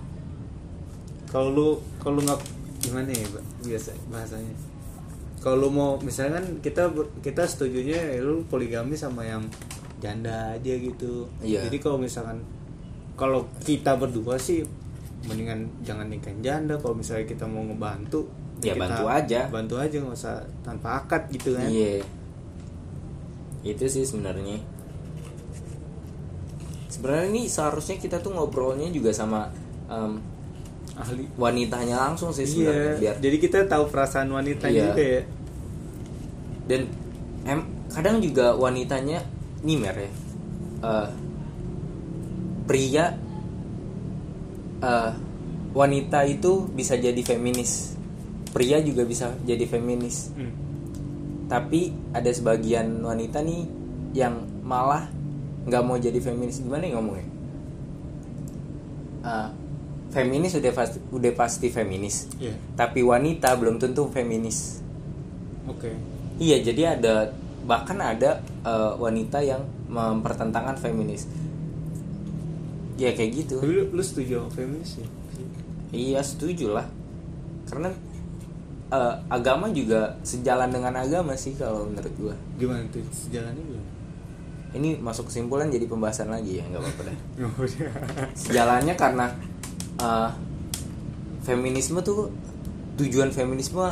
[1.26, 2.42] kalau lu kalau lu nggak
[2.82, 3.26] gimana ya
[3.62, 4.54] biasa bahasanya
[5.40, 9.48] kalau lu mau misalkan kita ber- kita setujunya ya lu poligami sama yang
[9.98, 11.64] janda aja gitu Iya.
[11.66, 12.42] jadi kalau misalkan
[13.16, 14.66] kalau kita berdua sih
[15.24, 18.26] mendingan jangan nikahin janda kalau misalnya kita mau ngebantu
[18.62, 19.40] Ya, kita bantu aja.
[19.48, 22.06] bantu aja nggak usah tanpa akad gitu kan Iya.
[23.64, 24.62] Itu sih sebenarnya.
[26.88, 29.48] Sebenarnya ini seharusnya kita tuh ngobrolnya juga sama
[29.88, 30.20] em,
[30.94, 34.84] ahli wanitanya langsung sih sebenarnya iya biar jadi kita tahu perasaan wanita Iya.
[34.86, 35.22] juga ya
[36.68, 36.82] dan
[37.44, 39.24] em kadang juga wanitanya
[39.62, 40.12] nih mer ya
[40.84, 41.08] eh,
[42.64, 43.06] pria
[44.80, 45.12] eh,
[45.72, 47.96] wanita itu bisa jadi feminis
[48.52, 50.32] pria juga bisa jadi feminis.
[50.36, 50.54] Hmm.
[51.52, 53.68] tapi ada sebagian wanita nih
[54.16, 55.12] yang malah
[55.68, 56.64] nggak mau jadi feminis.
[56.64, 57.28] Gimana ya ngomongnya?
[59.22, 59.50] Eh,
[60.16, 62.32] feminis udah pasti udah pasti feminis.
[62.40, 62.56] Iya.
[62.80, 64.80] tapi wanita belum tentu feminis.
[65.68, 65.92] Oke.
[66.40, 67.36] Iya jadi ada
[67.68, 71.28] bahkan ada eh, wanita yang mempertentangkan feminis.
[72.96, 73.60] Ya kayak gitu.
[73.60, 75.08] Lu, lu setuju sama feminis ya?
[75.92, 76.88] Iya setuju lah.
[77.68, 77.92] Karena
[78.92, 82.36] eh, agama juga sejalan dengan agama sih kalau menurut gua.
[82.56, 83.02] Gimana tuh?
[83.10, 83.88] Sejalannya gimana?
[84.72, 87.18] Ini masuk kesimpulan jadi pembahasan lagi ya nggak apa-apa deh
[88.42, 89.28] sejalannya karena
[89.98, 90.32] uh,
[91.42, 92.32] feminisme tuh
[92.96, 93.84] tujuan feminisme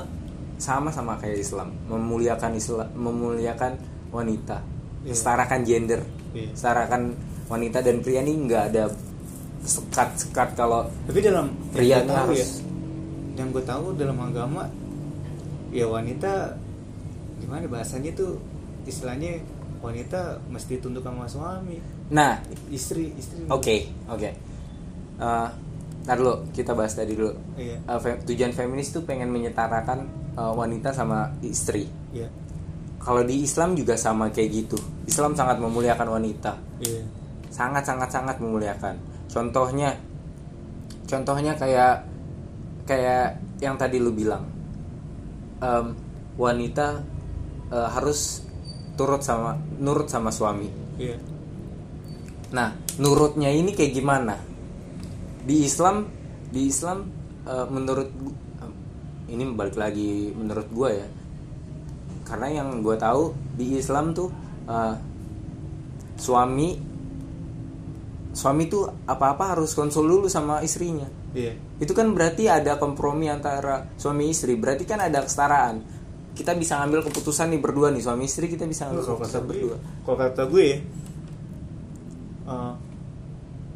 [0.56, 1.76] sama sama kayak Islam.
[1.86, 3.76] Memuliakan Islam memuliakan
[4.10, 4.60] wanita.
[5.00, 5.16] Iya.
[5.16, 6.02] setarakan gender.
[6.30, 6.52] Iya.
[6.54, 7.02] setarakan
[7.48, 8.84] wanita dan pria ini nggak ada
[9.60, 12.48] sekat-sekat kalau tapi dalam Pria yang gue tuh tahu harus- ya
[13.36, 14.62] yang gue tahu dalam agama
[15.70, 16.56] ya wanita
[17.40, 18.38] gimana bahasanya tuh?
[18.86, 19.38] Istilahnya
[19.80, 21.80] wanita mesti tunduk sama suami.
[22.12, 22.42] Nah.
[22.68, 23.46] Istri istri.
[23.48, 24.30] Oke oke.
[25.20, 25.48] Eh,
[26.04, 27.32] ntar dulu kita bahas tadi dulu.
[27.56, 27.78] Iya.
[27.80, 30.00] Eh, fe- tujuan feminis tuh pengen menyetarakan
[30.36, 31.88] eh, wanita sama istri.
[32.12, 32.28] Iya.
[33.00, 34.78] Kalau di Islam juga sama kayak gitu.
[35.08, 36.60] Islam sangat memuliakan wanita.
[36.84, 37.04] Iya.
[37.48, 38.96] Sangat sangat sangat memuliakan.
[39.32, 39.96] Contohnya
[41.08, 42.06] contohnya kayak
[42.86, 44.46] kayak yang tadi lu bilang
[45.60, 45.92] Em,
[46.40, 47.04] wanita
[47.68, 48.48] eh, harus
[48.96, 50.72] turut sama nurut sama suami.
[50.96, 51.20] Iya.
[52.56, 54.40] Nah nurutnya ini kayak gimana?
[55.44, 56.08] Di Islam
[56.48, 57.12] di Islam
[57.44, 58.08] eh, menurut
[59.30, 61.08] ini balik lagi menurut gue ya.
[62.24, 64.32] Karena yang gue tahu di Islam tuh
[64.64, 64.96] eh,
[66.16, 66.88] suami
[68.32, 71.12] suami tuh apa-apa harus konsul dulu sama istrinya.
[71.36, 74.60] Iya itu kan berarti ada kompromi antara suami istri.
[74.60, 75.80] Berarti kan ada kesetaraan.
[76.36, 79.44] Kita bisa ngambil keputusan nih berdua nih suami istri kita bisa ngambil kalau kata keputusan
[79.44, 80.70] gue berdua kalau kata gue
[82.48, 82.74] eh,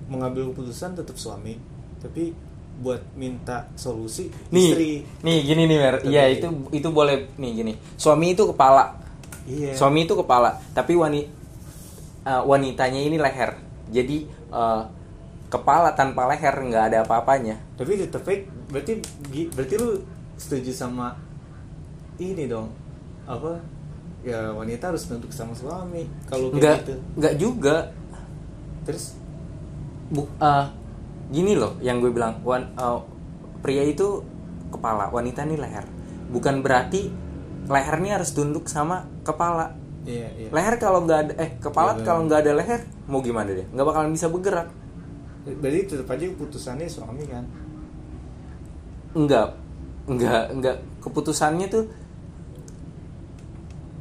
[0.07, 1.59] mengambil keputusan tetap suami
[1.99, 2.31] tapi
[2.79, 4.91] buat minta solusi nih istri.
[5.27, 5.95] nih gini nih mer.
[6.07, 7.35] Iya itu itu boleh.
[7.35, 8.95] Nih gini suami itu kepala.
[9.43, 9.75] Iya.
[9.75, 10.55] Suami itu kepala.
[10.71, 13.59] Tapi wanita wanitanya ini leher.
[13.91, 14.23] Jadi
[14.55, 14.83] eh,
[15.53, 17.61] kepala tanpa leher nggak ada apa-apanya.
[17.77, 18.97] Tapi tetap baik berarti
[19.53, 20.01] berarti lu
[20.33, 21.13] setuju sama
[22.17, 22.73] ini dong.
[23.29, 23.61] Apa?
[24.25, 26.93] Ya wanita harus tunduk sama suami kalau nggak gitu.
[27.21, 27.77] nggak juga.
[28.89, 29.13] Terus?
[30.09, 30.65] Bu, eh,
[31.29, 32.99] gini loh yang gue bilang wan, eh,
[33.61, 34.25] pria itu
[34.73, 35.85] kepala wanita ini leher.
[36.33, 37.13] Bukan berarti
[37.69, 39.77] lehernya harus tunduk sama kepala.
[40.03, 40.49] Iya iya.
[40.49, 43.69] Leher kalau nggak ada eh kepala Iya, kalau nggak ada leher mau gimana deh?
[43.69, 44.82] Nggak bakalan bisa bergerak
[45.43, 47.43] berarti tetap aja keputusannya suami kan?
[49.13, 49.49] Enggak.
[50.07, 50.77] Enggak enggak.
[50.99, 51.83] Keputusannya tuh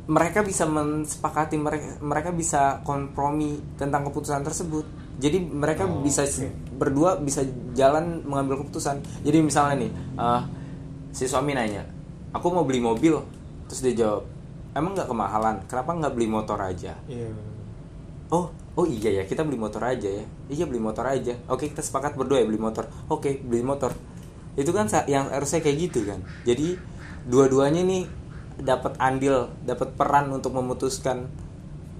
[0.02, 4.84] mereka bisa mensepakati mereka mereka bisa kompromi tentang keputusan tersebut.
[5.18, 6.48] Jadi mereka Oh, bisa oke.
[6.74, 8.98] berdua bisa jalan mengambil keputusan.
[9.22, 10.42] Jadi misalnya nih eh,
[11.14, 11.86] si suami nanya
[12.34, 13.14] aku mau beli mobil.
[13.70, 14.26] Terus dia jawab
[14.74, 15.56] emang nggak kemahalan?
[15.70, 16.98] Kenapa nggak beli motor aja?
[17.06, 17.30] Iya.
[18.32, 20.24] Oh oh iya ya kita beli motor aja ya.
[20.48, 21.36] Iya beli motor aja.
[21.48, 22.88] Oke kita sepakat berdua ya beli motor.
[23.12, 23.92] Oke beli motor.
[24.56, 26.24] Itu kan yang harusnya kayak gitu kan.
[26.48, 26.76] Jadi
[27.28, 28.04] dua-duanya nih
[28.60, 31.28] dapat andil dapat peran untuk memutuskan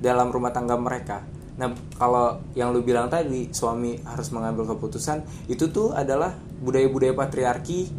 [0.01, 1.25] dalam rumah tangga mereka.
[1.61, 6.33] Nah kalau yang lu bilang tadi suami harus mengambil keputusan itu tuh adalah
[6.65, 7.93] budaya-budaya patriarki.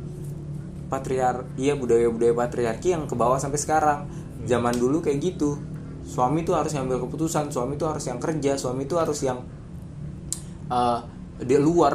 [0.89, 3.99] Patriar iya budaya-budaya patriarki yang ke bawah sampai sekarang.
[4.43, 5.72] Zaman dulu kayak gitu
[6.03, 9.39] suami tuh harus ngambil keputusan suami tuh harus yang kerja suami tuh harus yang
[10.67, 10.99] eh,
[11.43, 11.93] di luar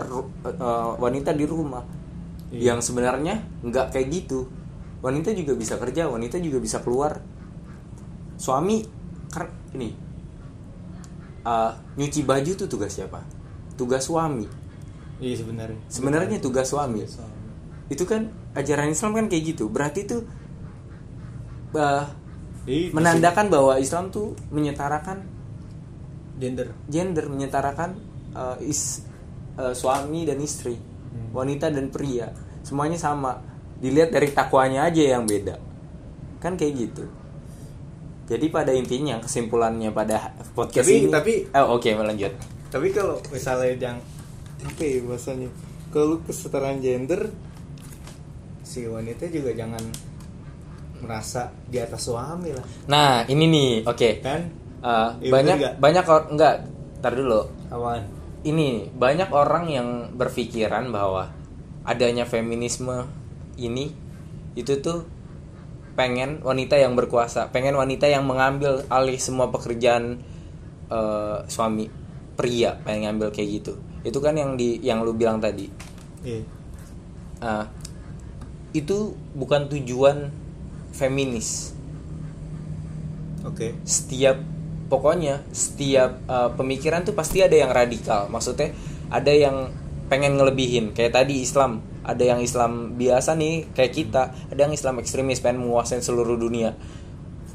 [0.49, 1.99] eh, wanita di rumah.
[2.49, 2.73] Iya.
[2.73, 4.49] yang sebenarnya nggak kayak gitu.
[5.05, 7.21] Wanita juga bisa kerja wanita juga bisa keluar.
[8.41, 8.83] Suami
[9.29, 9.93] kan ini
[11.45, 13.21] eh, nyuci baju tuh tugas siapa?
[13.77, 14.49] Tugas suami.
[15.21, 15.81] Iya sebenarnya.
[15.93, 17.05] Sebenarnya tugas suami.
[17.05, 17.37] Suami.
[17.89, 19.69] itu kan ajaran Islam kan kayak gitu.
[19.69, 20.25] Berarti tuh
[21.77, 22.05] eh,
[22.69, 25.25] Iya, menandakan bahwa Islam tuh menyetarakan
[26.37, 26.77] gender.
[26.87, 27.97] Gender menyetarakan
[28.31, 29.03] eh, is
[29.57, 30.77] eh, suami dan istri
[31.09, 31.33] Hmm.
[31.33, 32.29] wanita dan pria.
[32.61, 33.41] Semuanya sama.
[33.81, 35.57] Dilihat dari takwanya aja yang beda.
[36.37, 37.09] Kan kayak gitu.
[38.29, 42.37] Jadi pada intinya kesimpulannya pada podcast Tapi- ini tapi- oh, oke melanjut
[42.69, 43.97] tapi kalau misalnya yang
[44.61, 45.49] apa ya bahasanya?
[45.89, 47.33] Kalau kesetaraan gender
[48.61, 49.81] si wanita juga jangan
[51.01, 54.43] merasa di atas suami lah nah ini nih oke kan
[54.79, 55.75] Eh, Iya, banyak bener nggak?
[55.83, 56.55] banyak enggak
[56.99, 57.99] tar dulu awan
[58.47, 61.35] ini banyak orang yang berpikiran bahwa
[61.83, 63.03] adanya feminisme
[63.59, 63.91] ini
[64.55, 65.03] itu tuh
[65.99, 70.23] pengen wanita yang berkuasa, pengen wanita yang mengambil alih semua pekerjaan
[70.87, 71.91] eh, suami
[72.39, 73.75] pria, pengen ngambil kayak gitu.
[74.07, 75.67] Itu kan yang di yang lu bilang tadi.
[76.23, 76.47] iya
[77.39, 77.67] Ah,
[78.71, 80.31] itu bukan tujuan
[80.99, 81.71] feminis.
[83.47, 83.79] oke.
[83.87, 84.43] Setiap
[84.91, 88.27] pokoknya setiap uh, pemikiran tuh pasti ada yang radikal.
[88.27, 88.75] Maksudnya
[89.09, 89.71] ada yang
[90.11, 90.91] pengen ngelebihin.
[90.93, 91.87] Kayak tadi Islam.
[92.09, 94.23] Ada yang Islam biasa nih kayak kita.
[94.51, 96.75] Ada yang Islam ekstremis pengen menguasai seluruh dunia.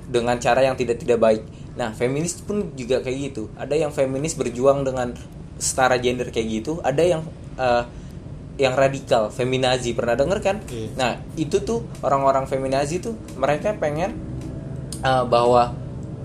[0.08, 1.44] Dengan cara yang tidak tidak baik.
[1.76, 3.50] Nah feminis pun juga kayak gitu.
[3.60, 5.12] Ada yang feminis berjuang dengan
[5.58, 6.80] setara gender kayak gitu.
[6.86, 7.22] Ada yang
[7.58, 7.84] uh,
[8.56, 10.58] yang radikal feminazi pernah denger kan?
[10.70, 10.94] Iya.
[10.94, 14.14] nah itu tuh orang-orang feminazi tuh mereka pengen
[15.02, 15.74] uh, bahwa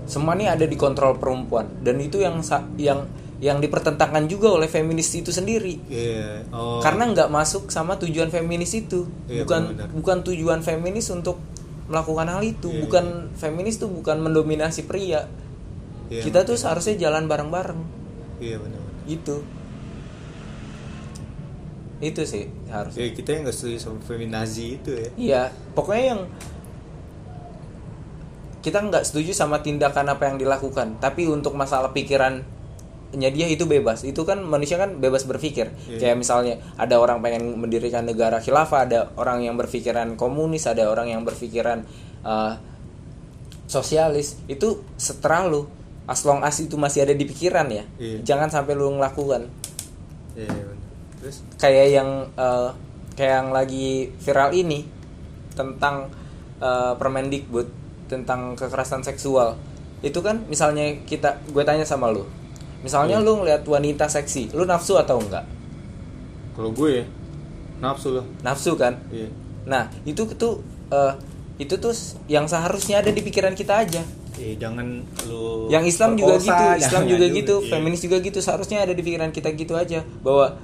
[0.05, 1.69] semua ini ada di kontrol perempuan.
[1.81, 2.41] Dan itu yang
[2.77, 3.05] yang
[3.39, 5.79] yang dipertentangkan juga oleh feminis itu sendiri.
[5.89, 6.81] Iya oh.
[6.81, 9.09] Karena nggak masuk sama tujuan feminis itu.
[9.25, 9.89] Iya, bukan benar-benar.
[9.95, 11.41] bukan tujuan feminis untuk
[11.89, 12.69] melakukan hal itu.
[12.69, 13.05] Iya, bukan
[13.37, 15.25] feminis tuh bukan mendominasi pria.
[16.09, 17.81] Iya, kita tuh seharusnya jalan bareng-bareng.
[18.41, 19.41] Iya benar gitu
[21.99, 25.41] itu sih harusnya ya kita yang nggak setuju sama feminazi itu ya Iya,
[25.75, 26.21] pokoknya yang
[28.59, 34.03] kita nggak setuju sama tindakan apa yang dilakukan, tapi untuk masalah pikirannya dia itu bebas.
[34.03, 35.71] Itu kan manusia kan bebas berpikir.
[35.87, 35.99] Iya.
[35.99, 41.07] Kayak misalnya ada orang pengen mendirikan negara khilafah, ada orang yang berpikiran komunis, ada orang
[41.07, 41.87] yang berpikiran
[42.27, 42.53] eh,
[43.63, 44.35] sosialis.
[44.51, 45.71] Itu seterah lu.
[46.03, 47.87] As long as itu masih ada di pikiran ya.
[47.95, 48.27] Iya.
[48.27, 49.47] Jangan sampai lu ngelakukan
[50.39, 50.78] iya benar
[51.19, 52.69] terus kayak yang eh,
[53.13, 54.87] kayak yang lagi viral ini
[55.53, 56.07] tentang
[56.57, 57.67] eh, Permendikbud
[58.07, 59.53] tentang kekerasan seksual
[59.99, 62.23] itu kan misalnya kita gue tanya sama lu
[62.79, 65.43] Misalnya lu ngeliat wanita seksi, lu nafsu atau enggak?
[66.55, 67.05] kalau gue ya
[67.79, 68.95] nafsu loh Nafsu kan?
[69.11, 69.27] iya
[69.67, 71.13] Nah, itu tuh eh,
[71.59, 71.91] itu tuh
[72.25, 73.99] yang seharusnya ada di pikiran kita aja.
[74.39, 77.67] Eh, jangan lu Yang Islam juga gitu, Islam juga gitu, Iya.
[77.69, 78.39] feminis juga gitu.
[78.39, 80.55] Seharusnya ada di pikiran kita gitu aja bahwa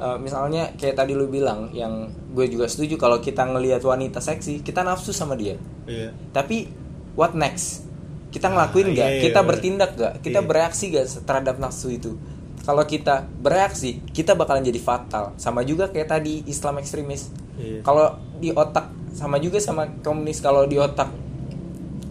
[0.00, 4.60] eh, misalnya kayak tadi lu bilang yang gue juga setuju kalau kita ngelihat wanita seksi,
[4.60, 5.60] kita nafsu sama dia.
[5.84, 6.66] iya Tapi
[7.14, 7.84] what next?
[8.30, 9.08] Kita Ah, ngelakuin nggak?
[9.10, 9.46] iya, iya, kita iya.
[9.46, 10.12] bertindak nggak?
[10.22, 10.46] Kita Iya.
[10.46, 12.14] bereaksi nggak terhadap nafsu itu?
[12.60, 15.34] Kalau kita bereaksi, kita bakalan jadi fatal.
[15.34, 17.32] Sama juga kayak tadi Islam ekstremis.
[17.56, 17.82] Iya.
[17.82, 20.38] Kalau di otak sama juga sama komunis.
[20.38, 21.10] Kalau di otak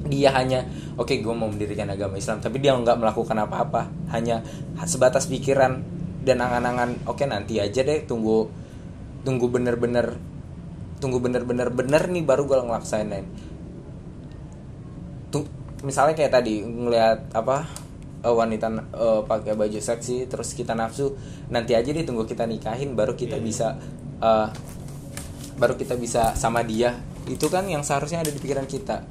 [0.05, 0.65] dia hanya
[0.95, 4.41] oke gue mau mendirikan agama Islam, tapi dia nggak melakukan apa-apa, hanya
[4.83, 5.79] sebatas pikiran
[6.23, 7.07] dan angan-angan.
[7.07, 8.49] Oke nanti aja deh, tunggu
[9.23, 10.15] tunggu bener-bener
[10.99, 13.27] tunggu bener-bener bener nih baru gue ngelaksanain.
[15.31, 15.47] Tung,
[15.83, 17.67] misalnya kayak tadi ngelihat apa
[18.23, 21.15] eh, wanita eh, pakai baju seksi terus kita nafsu
[21.47, 23.43] nanti aja deh tunggu kita nikahin baru kita Iya.
[23.43, 23.67] bisa
[24.19, 24.47] eh,
[25.59, 26.95] baru kita bisa sama dia.
[27.27, 29.03] Itu kan yang seharusnya ada di pikiran kita.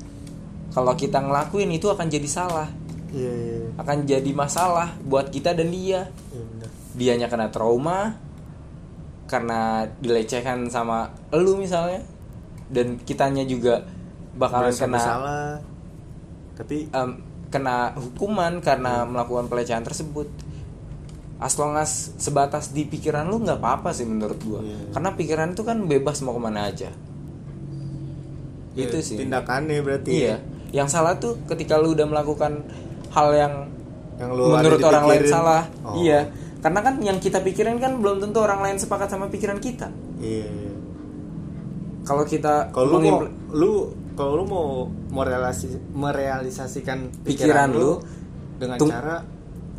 [0.73, 2.69] Kalau kita ngelakuin itu akan jadi salah.
[3.09, 3.59] Iya iya.
[3.81, 6.09] Akan jadi masalah buat kita dan dia.
[6.33, 6.58] Iya benar
[6.99, 8.19] dianya kena trauma
[9.31, 12.03] karena dilecehkan sama elu misalnya
[12.73, 13.87] dan kitanya juga
[14.35, 15.51] bakalan Merasa kena bersalah.
[16.59, 17.11] Tapi em,
[17.49, 20.27] kena hukuman karena melakukan pelecehan tersebut.
[21.39, 24.59] As long as sebatas di pikiran lu nggak apa-apa sih menurut gua.
[24.59, 24.91] Iya.
[24.91, 26.91] karena pikiran itu kan bebas mau ke mana aja.
[28.75, 29.23] Ya, itu sih.
[29.23, 30.11] tindakannya berarti.
[30.11, 30.37] Iya.
[30.75, 32.67] Yang salah tuh ketika lu udah melakukan
[33.15, 33.55] hal yang
[34.19, 35.63] yang lu menurut orang lain salah.
[35.87, 35.95] Oh.
[35.95, 36.27] iya
[36.59, 39.89] karena kan yang kita pikirin kan belum tentu orang lain sepakat sama pikiran kita
[40.19, 40.73] iya iya.
[42.03, 43.19] kalau kita kalau lu mau
[43.53, 43.73] lu
[44.13, 44.69] kalau lu mau
[45.15, 47.93] merealisasi, merealisasikan Pikiran pikiran, lu, lu
[48.59, 49.23] dengan tung- cara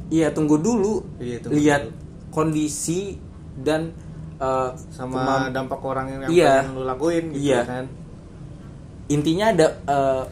[0.08, 1.96] iya tunggu dulu Iya, tunggu lihat dulu.
[2.32, 3.20] kondisi
[3.58, 3.92] dan
[4.38, 6.64] eh, sama dampak orang yang Iya.
[6.64, 7.62] pengen lu lakuin gitu Iya.
[7.62, 7.86] kan
[9.08, 10.24] intinya ada eh,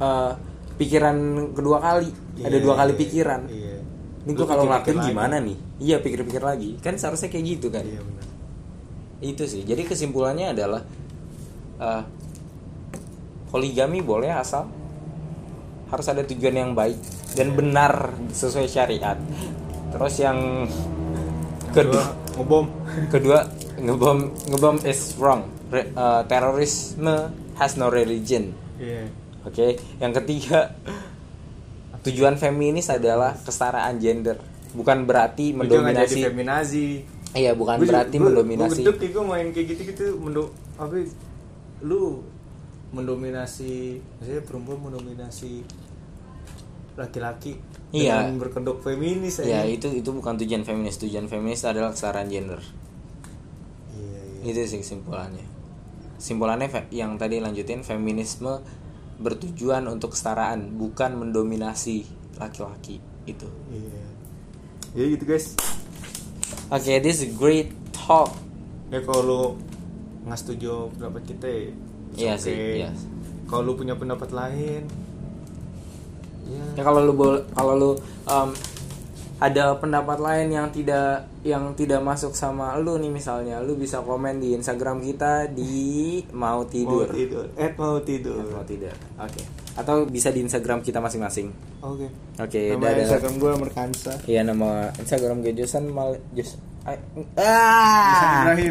[0.00, 0.32] eh,
[0.74, 1.16] pikiran
[1.54, 3.76] kedua kali ada Iya, dua kali iya, pikiran iya.
[4.24, 5.06] ini gue kalau ngelakuin lagi.
[5.06, 6.80] gimana nih iya pikir-pikir lagi.
[6.80, 7.84] Kan seharusnya kayak gitu kan?
[7.84, 8.26] Iya benar.
[9.20, 9.68] Itu sih.
[9.68, 10.80] Jadi kesimpulannya adalah
[11.80, 12.02] eh,
[13.52, 14.64] poligami boleh asal
[15.92, 16.96] harus ada tujuan yang baik
[17.36, 19.20] dan benar sesuai syariat.
[19.92, 20.66] Terus yang
[21.70, 22.04] kedua Kedua,
[22.40, 22.66] ngebom.
[23.14, 23.38] kedua
[23.78, 24.18] ngebom
[24.48, 25.46] ngebom is wrong.
[25.68, 27.30] Re- eh, terorisme
[27.60, 28.56] has no religion.
[28.80, 29.12] Iya.
[29.44, 30.72] Oke yang ketiga
[32.04, 34.36] tujuan feminis adalah kesetaraan gender
[34.74, 36.86] bukan berarti jadi mendominasi feminazi
[37.32, 40.94] iya bukan Gua- berarti gua- mendominasi gua gedek gua main kayak gitu gitu mendo apa
[40.94, 41.06] ya,
[41.80, 42.20] lu
[42.90, 43.72] mendominasi
[44.12, 45.62] maksudnya perempuan mendominasi
[46.94, 47.58] laki-laki
[47.90, 48.22] Iya.
[48.24, 50.94] dengan berkedok feminis Ya itu itu bukan tujuan feminis.
[50.96, 52.58] Tujuan feminis adalah kesetaraan gender.
[53.92, 55.46] iya iya Itu sih kesimpulannya.
[56.16, 58.58] Simpulannya fe- yang tadi lanjutin feminisme
[59.16, 62.02] bertujuan untuk kesetaraan, bukan mendominasi
[62.36, 63.46] laki-laki itu.
[63.70, 64.02] iya
[64.94, 65.58] ya gitu guys
[66.72, 68.34] Oke, this is great talk.
[68.88, 69.42] ya kalau lu
[70.24, 71.60] nggak setuju pendapat kita ya
[72.14, 72.42] Iya okay.
[72.46, 72.90] sih, iya.
[73.50, 74.86] kalau lu punya pendapat lain
[76.46, 77.12] ya Ya kalau lu
[77.52, 77.90] kalau lu
[78.28, 78.48] um,
[79.42, 84.38] ada pendapat lain yang tidak yang tidak masuk sama lu nih misalnya, lu bisa komen
[84.40, 87.06] di Instagram kita di mau mau tidur.
[87.10, 88.94] tidur eh mau tidur Mau tidak.
[89.18, 89.63] Oke.
[89.74, 91.50] Atau bisa di Instagram kita masing-masing.
[91.82, 92.06] oke
[92.38, 93.02] Oke, nama dadah.
[93.06, 96.54] Instagram gue Merkansa Iya nama Instagram gue Josan Mal Jos.
[96.84, 98.44] Ah.
[98.44, 98.60] Ibrahim